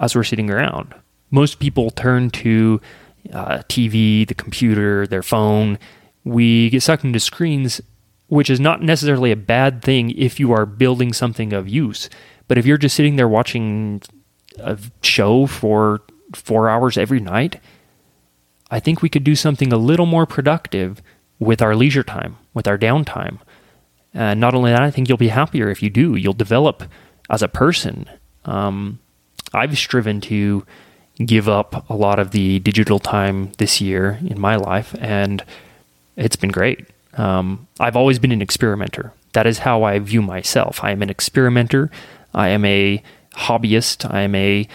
as 0.00 0.14
we're 0.14 0.24
sitting 0.24 0.50
around? 0.50 0.94
Most 1.30 1.60
people 1.60 1.90
turn 1.90 2.30
to 2.30 2.80
uh, 3.32 3.58
TV, 3.68 4.26
the 4.26 4.34
computer, 4.34 5.06
their 5.06 5.22
phone. 5.22 5.78
We 6.24 6.70
get 6.70 6.82
sucked 6.82 7.04
into 7.04 7.20
screens, 7.20 7.80
which 8.26 8.50
is 8.50 8.58
not 8.58 8.82
necessarily 8.82 9.30
a 9.30 9.36
bad 9.36 9.82
thing 9.82 10.10
if 10.10 10.40
you 10.40 10.52
are 10.52 10.66
building 10.66 11.12
something 11.12 11.52
of 11.52 11.68
use. 11.68 12.10
But 12.48 12.58
if 12.58 12.66
you're 12.66 12.78
just 12.78 12.96
sitting 12.96 13.16
there 13.16 13.28
watching 13.28 14.02
a 14.58 14.78
show 15.02 15.46
for 15.46 16.02
four 16.34 16.68
hours 16.68 16.96
every 16.96 17.20
night, 17.20 17.60
I 18.70 18.80
think 18.80 19.02
we 19.02 19.08
could 19.08 19.24
do 19.24 19.36
something 19.36 19.72
a 19.72 19.76
little 19.76 20.06
more 20.06 20.26
productive 20.26 21.02
with 21.38 21.62
our 21.62 21.74
leisure 21.74 22.02
time, 22.02 22.36
with 22.52 22.66
our 22.66 22.78
downtime. 22.78 23.38
And 24.12 24.40
not 24.40 24.54
only 24.54 24.70
that, 24.70 24.82
I 24.82 24.90
think 24.90 25.08
you'll 25.08 25.18
be 25.18 25.28
happier 25.28 25.70
if 25.70 25.82
you 25.82 25.90
do. 25.90 26.14
You'll 26.16 26.32
develop 26.32 26.84
as 27.28 27.42
a 27.42 27.48
person. 27.48 28.08
Um, 28.44 29.00
I've 29.52 29.76
striven 29.76 30.20
to 30.22 30.64
give 31.24 31.48
up 31.48 31.88
a 31.88 31.94
lot 31.94 32.18
of 32.18 32.30
the 32.32 32.58
digital 32.60 32.98
time 32.98 33.52
this 33.58 33.80
year 33.80 34.18
in 34.26 34.40
my 34.40 34.56
life, 34.56 34.94
and 35.00 35.44
it's 36.16 36.36
been 36.36 36.50
great. 36.50 36.86
Um, 37.16 37.68
I've 37.78 37.96
always 37.96 38.18
been 38.18 38.32
an 38.32 38.42
experimenter. 38.42 39.12
That 39.32 39.46
is 39.46 39.58
how 39.58 39.82
I 39.84 39.98
view 39.98 40.22
myself. 40.22 40.82
I 40.82 40.90
am 40.90 41.02
an 41.02 41.10
experimenter. 41.10 41.90
I 42.32 42.48
am 42.48 42.64
a 42.64 43.02
hobbyist. 43.34 44.12
I 44.12 44.22
am 44.22 44.34
a, 44.34 44.68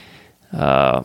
uh, 0.54 1.04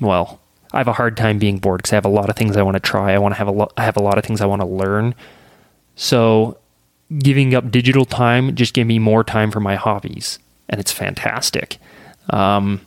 well, 0.00 0.40
I 0.72 0.78
have 0.78 0.88
a 0.88 0.92
hard 0.92 1.16
time 1.16 1.38
being 1.38 1.58
bored 1.58 1.78
because 1.78 1.92
I 1.92 1.96
have 1.96 2.04
a 2.04 2.10
lot 2.10 2.28
of 2.28 2.36
things 2.36 2.56
I 2.56 2.62
want 2.62 2.74
to 2.74 2.80
try. 2.80 3.12
I 3.12 3.18
want 3.18 3.34
to 3.34 3.38
have 3.38 3.48
a 3.48 3.52
lot. 3.52 3.72
I 3.76 3.84
have 3.84 3.96
a 3.96 4.02
lot 4.02 4.18
of 4.18 4.24
things 4.24 4.40
I 4.40 4.46
want 4.46 4.62
to 4.62 4.66
learn. 4.66 5.14
So, 5.94 6.58
giving 7.18 7.54
up 7.54 7.70
digital 7.70 8.04
time 8.04 8.54
just 8.54 8.74
gave 8.74 8.86
me 8.86 8.98
more 8.98 9.24
time 9.24 9.50
for 9.50 9.60
my 9.60 9.76
hobbies, 9.76 10.38
and 10.68 10.80
it's 10.80 10.92
fantastic. 10.92 11.78
Um, 12.30 12.86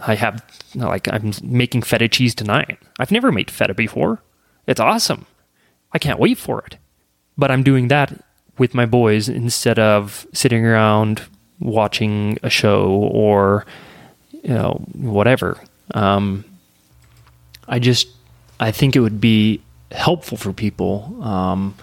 I 0.00 0.14
have 0.14 0.44
like 0.74 1.12
I'm 1.12 1.32
making 1.42 1.82
feta 1.82 2.08
cheese 2.08 2.34
tonight. 2.34 2.78
I've 2.98 3.10
never 3.10 3.32
made 3.32 3.50
feta 3.50 3.74
before. 3.74 4.20
It's 4.66 4.80
awesome. 4.80 5.26
I 5.92 5.98
can't 5.98 6.18
wait 6.18 6.38
for 6.38 6.62
it. 6.66 6.76
But 7.36 7.50
I'm 7.50 7.62
doing 7.62 7.88
that 7.88 8.24
with 8.58 8.74
my 8.74 8.84
boys 8.84 9.28
instead 9.28 9.78
of 9.78 10.26
sitting 10.32 10.64
around 10.66 11.22
watching 11.60 12.38
a 12.42 12.50
show 12.50 12.90
or 12.90 13.64
you 14.30 14.54
know 14.54 14.84
whatever. 14.92 15.58
Um, 15.94 16.44
I 17.66 17.78
just 17.78 18.08
I 18.60 18.70
think 18.72 18.96
it 18.96 19.00
would 19.00 19.20
be 19.20 19.60
helpful 19.92 20.36
for 20.36 20.52
people 20.52 21.16
um, 21.22 21.74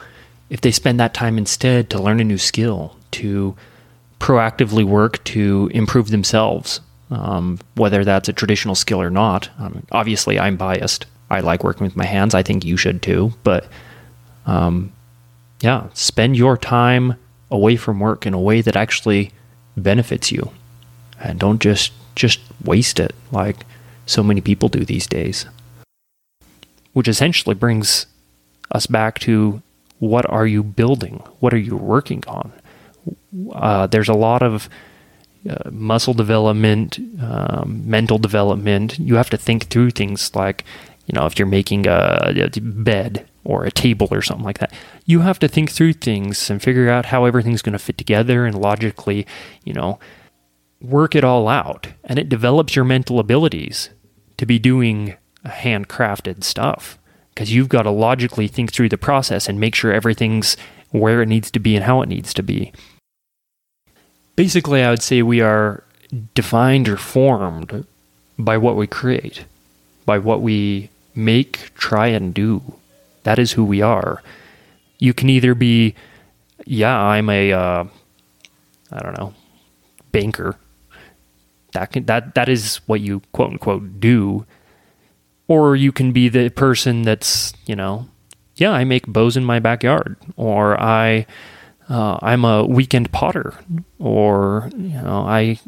if 0.50 0.62
they 0.62 0.72
spend 0.72 1.00
that 1.00 1.14
time 1.14 1.38
instead 1.38 1.90
to 1.90 2.02
learn 2.02 2.20
a 2.20 2.24
new 2.24 2.38
skill, 2.38 2.96
to 3.12 3.56
proactively 4.20 4.84
work 4.84 5.24
to 5.24 5.70
improve 5.74 6.10
themselves, 6.10 6.82
um, 7.12 7.60
whether 7.76 8.04
that's 8.04 8.30
a 8.30 8.34
traditional 8.34 8.76
skill 8.76 9.02
or 9.02 9.10
not. 9.10 9.50
Um, 9.60 9.86
obviously, 9.92 10.40
I'm 10.40 10.58
biased. 10.58 11.06
I 11.30 11.40
like 11.40 11.64
working 11.64 11.86
with 11.86 11.96
my 11.96 12.06
hands. 12.06 12.36
I 12.36 12.44
think 12.44 12.64
you 12.64 12.78
should 12.78 13.02
too. 13.02 13.34
But 13.44 13.68
um, 14.46 14.92
yeah, 15.62 15.88
spend 15.94 16.38
your 16.38 16.58
time 16.58 17.16
away 17.50 17.76
from 17.76 18.00
work 18.00 18.26
in 18.26 18.34
a 18.34 18.40
way 18.40 18.62
that 18.62 18.76
actually 18.76 19.32
benefits 19.78 20.32
you, 20.32 20.52
and 21.20 21.40
don't 21.40 21.62
just 21.62 21.92
just 22.16 22.40
waste 22.64 23.00
it 23.00 23.14
like 23.32 23.66
so 24.06 24.24
many 24.24 24.42
people 24.42 24.70
do 24.70 24.86
these 24.86 25.08
days 25.08 25.46
which 26.96 27.10
essentially 27.10 27.54
brings 27.54 28.06
us 28.72 28.88
back 28.88 29.20
to 29.20 29.62
what 30.00 30.28
are 30.30 30.48
you 30.48 30.64
building? 30.64 31.22
What 31.42 31.54
are 31.54 31.58
you 31.58 31.76
working 31.76 32.24
on? 32.26 32.54
Uh, 33.52 33.86
there's 33.88 34.08
a 34.08 34.14
lot 34.14 34.42
of 34.42 34.70
uh, 35.50 35.70
muscle 35.70 36.14
development, 36.14 36.98
um, 37.22 37.84
mental 37.86 38.18
development. 38.18 38.98
You 38.98 39.16
have 39.16 39.30
to 39.32 39.38
think 39.38 39.68
through 39.68 39.92
things 39.92 40.34
like, 40.36 40.64
you 41.06 41.20
know, 41.20 41.26
if 41.26 41.38
you're 41.38 41.50
making 41.50 41.86
a, 41.86 42.34
a, 42.34 42.60
bed 42.62 43.28
or 43.44 43.66
a 43.66 43.72
table 43.72 44.08
or 44.10 44.22
something 44.22 44.46
like 44.46 44.60
that, 44.60 44.72
you 45.06 45.20
have 45.20 45.38
to 45.40 45.50
think 45.50 45.72
through 45.72 45.94
things 45.94 46.50
and 46.50 46.64
figure 46.64 46.90
out 46.90 47.08
how 47.08 47.26
everything's 47.26 47.62
going 47.62 47.74
to 47.74 47.80
fit 47.80 47.98
together 47.98 48.46
and 48.46 48.58
logically, 48.58 49.28
you 49.66 49.74
know, 49.74 50.00
work 50.80 51.14
it 51.14 51.26
all 51.26 51.50
out. 51.50 51.90
And 52.06 52.18
it 52.18 52.30
develops 52.30 52.74
your 52.74 52.86
mental 52.86 53.20
abilities 53.20 53.90
to 54.38 54.46
be 54.46 54.60
doing 54.60 55.16
handcrafted 55.46 56.44
stuff 56.44 56.98
because 57.34 57.54
you've 57.54 57.70
got 57.70 57.84
to 57.84 57.92
logically 57.92 58.48
think 58.48 58.72
through 58.72 58.90
the 58.90 58.98
process 58.98 59.48
and 59.50 59.60
make 59.60 59.76
sure 59.76 59.92
everything's 59.92 60.56
where 60.92 61.22
it 61.22 61.28
needs 61.28 61.52
to 61.52 61.60
be 61.60 61.76
and 61.76 61.84
how 61.84 62.02
it 62.02 62.10
needs 62.10 62.34
to 62.34 62.42
be. 62.42 62.72
Basically, 64.36 64.82
I 64.82 64.90
would 64.90 65.04
say 65.04 65.22
we 65.22 65.42
are 65.42 65.84
defined 66.34 66.88
or 66.88 66.98
formed 66.98 67.86
by 68.38 68.58
what 68.58 68.76
we 68.76 68.88
create, 68.88 69.46
by 70.06 70.18
what 70.18 70.42
we 70.42 70.90
make, 71.14 71.74
try, 71.76 72.08
and 72.08 72.34
do. 72.34 72.62
That 73.24 73.40
is 73.40 73.54
who 73.54 73.66
we 73.66 73.82
are. 73.82 74.22
You 75.00 75.14
can 75.14 75.30
either 75.30 75.56
be, 75.56 75.96
yeah, 76.66 76.98
I'm 76.98 77.30
a, 77.30 77.52
uh, 77.52 77.86
I 78.92 79.00
don't 79.00 79.18
know, 79.18 79.34
banker. 80.12 80.58
That 81.76 81.92
can, 81.92 82.06
that 82.06 82.36
that 82.36 82.50
is 82.50 82.78
what 82.88 83.02
you 83.02 83.22
quote 83.32 83.52
unquote 83.52 84.00
do. 84.00 84.46
Or 85.48 85.76
you 85.76 85.92
can 85.92 86.12
be 86.12 86.28
the 86.28 86.50
person 86.50 87.04
that's, 87.04 87.54
you 87.68 87.76
know, 87.76 88.08
yeah, 88.56 88.72
I 88.72 88.84
make 88.86 89.06
bows 89.06 89.38
in 89.38 89.44
my 89.44 89.60
backyard, 89.60 90.16
or 90.38 90.80
I, 90.82 91.28
uh, 91.90 92.18
I'm 92.22 92.46
a 92.46 92.66
weekend 92.66 93.12
potter, 93.12 93.54
or 94.00 94.70
you 94.74 95.02
know, 95.02 95.26
I, 95.28 95.60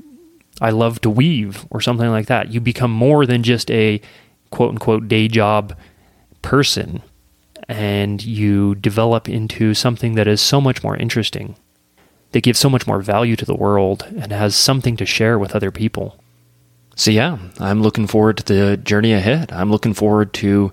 I 0.62 0.72
love 0.72 1.02
to 1.02 1.10
weave, 1.10 1.66
or 1.70 1.82
something 1.82 2.10
like 2.10 2.28
that. 2.28 2.52
You 2.52 2.62
become 2.62 2.92
more 2.92 3.26
than 3.26 3.44
just 3.44 3.70
a 3.70 4.02
quote 4.50 4.72
unquote 4.72 5.08
day 5.08 5.28
job 5.28 5.78
person, 6.42 7.04
and 7.68 8.24
you 8.24 8.76
develop 8.76 9.28
into 9.28 9.74
something 9.74 10.16
that 10.16 10.28
is 10.28 10.42
so 10.42 10.62
much 10.62 10.82
more 10.82 10.96
interesting, 10.96 11.56
that 12.38 12.44
gives 12.44 12.60
so 12.60 12.70
much 12.70 12.86
more 12.86 13.02
value 13.02 13.36
to 13.36 13.46
the 13.46 13.56
world, 13.56 14.06
and 14.16 14.32
has 14.32 14.56
something 14.56 14.96
to 14.96 15.08
share 15.08 15.40
with 15.40 15.56
other 15.56 15.72
people. 15.72 16.22
So 16.96 17.10
yeah, 17.10 17.40
I'm 17.58 17.82
looking 17.82 18.06
forward 18.06 18.38
to 18.38 18.44
the 18.44 18.78
journey 18.78 19.12
ahead. 19.12 19.52
I'm 19.52 19.72
looking 19.72 19.96
forward 19.96 20.34
to 20.34 20.72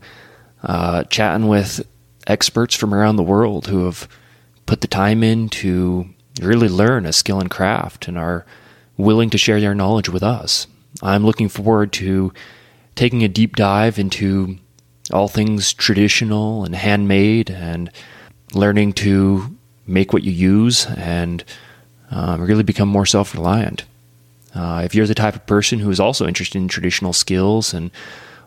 uh, 0.63 1.05
chatting 1.05 1.49
with 1.49 1.81
experts 2.27 2.75
from 2.75 2.93
around 2.93 3.17
the 3.17 3.23
world 3.23 3.69
who 3.69 3.87
have 3.87 4.07
put 4.67 4.83
the 4.83 4.87
time 4.87 5.23
in 5.23 5.49
to 5.65 6.11
really 6.43 6.69
learn 6.69 7.07
a 7.07 7.15
skill 7.15 7.41
and 7.41 7.51
craft 7.51 8.09
and 8.09 8.19
are 8.19 8.45
willing 8.99 9.31
to 9.31 9.39
share 9.39 9.59
their 9.59 9.75
knowledge 9.75 10.11
with 10.11 10.23
us. 10.23 10.67
I'm 11.03 11.25
looking 11.25 11.49
forward 11.49 11.95
to 11.95 12.31
taking 12.95 13.25
a 13.25 13.29
deep 13.29 13.57
dive 13.57 13.99
into 13.99 14.59
all 15.15 15.29
things 15.29 15.73
traditional 15.73 16.63
and 16.63 16.75
handmade 16.75 17.51
and 17.51 17.91
learning 18.53 18.93
to 18.93 19.57
make 19.87 20.13
what 20.13 20.23
you 20.23 20.33
use 20.33 20.87
and 20.87 21.45
um, 22.11 22.41
really 22.41 22.63
become 22.63 22.89
more 22.89 23.07
self 23.07 23.35
reliant. 23.35 23.85
Uh, 24.55 24.83
if 24.85 24.95
you're 24.95 25.07
the 25.07 25.15
type 25.15 25.35
of 25.35 25.47
person 25.47 25.81
who 25.81 25.91
is 25.91 25.99
also 25.99 26.27
interested 26.27 26.59
in 26.59 26.69
traditional 26.69 27.13
skills 27.13 27.75
and 27.75 27.91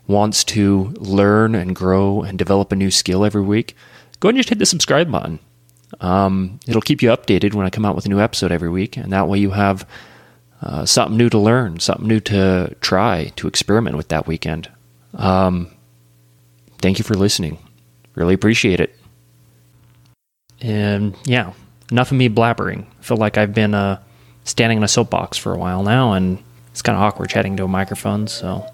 wants 0.08 0.44
to 0.44 0.94
learn 0.98 1.54
and 1.54 1.76
grow 1.76 2.22
and 2.22 2.40
develop 2.40 2.72
a 2.72 2.76
new 2.76 2.90
skill 2.90 3.26
every 3.26 3.42
week, 3.42 3.76
go 4.20 4.30
and 4.30 4.38
just 4.38 4.50
hit 4.50 4.60
the 4.60 4.66
subscribe 4.66 5.12
button. 5.12 5.40
Um, 6.00 6.60
it'll 6.68 6.82
keep 6.82 7.02
you 7.02 7.10
updated 7.10 7.54
when 7.54 7.66
I 7.66 7.70
come 7.70 7.86
out 7.86 7.96
with 7.96 8.06
a 8.06 8.10
new 8.10 8.20
episode 8.20 8.52
every 8.52 8.70
week, 8.70 8.98
and 8.98 9.12
that 9.12 9.28
way 9.28 9.38
you 9.40 9.52
have 9.52 9.88
uh, 10.62 10.86
something 10.86 11.18
new 11.18 11.30
to 11.30 11.38
learn, 11.38 11.80
something 11.80 12.08
new 12.08 12.20
to 12.22 12.76
try, 12.82 13.32
to 13.36 13.48
experiment 13.48 13.98
with 13.98 14.08
that 14.10 14.28
weekend. 14.28 14.70
Um, 15.14 15.72
thank 16.80 17.00
you 17.00 17.04
for 17.04 17.16
listening. 17.16 17.58
Really 18.16 18.34
appreciate 18.34 18.80
it. 18.80 18.97
And 20.62 21.16
yeah, 21.26 21.54
enough 21.92 22.12
of 22.12 22.18
me 22.18 22.30
blabbering. 22.30 22.86
I 23.00 23.04
feel 23.04 23.18
like 23.18 23.38
I've 23.38 23.54
been 23.54 23.74
uh, 23.74 24.02
standing 24.44 24.78
in 24.78 24.84
a 24.84 24.88
soapbox 24.88 25.38
for 25.38 25.54
a 25.54 25.58
while 25.58 25.84
now, 25.84 26.14
and 26.14 26.44
it's 26.72 26.82
kind 26.82 26.96
of 26.96 27.04
awkward 27.04 27.30
chatting 27.30 27.58
to 27.58 27.64
a 27.64 27.68
microphone. 27.68 28.28
So 28.28 28.66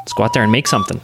let's 0.00 0.12
go 0.12 0.24
out 0.24 0.32
there 0.32 0.42
and 0.42 0.52
make 0.52 0.66
something. 0.66 1.00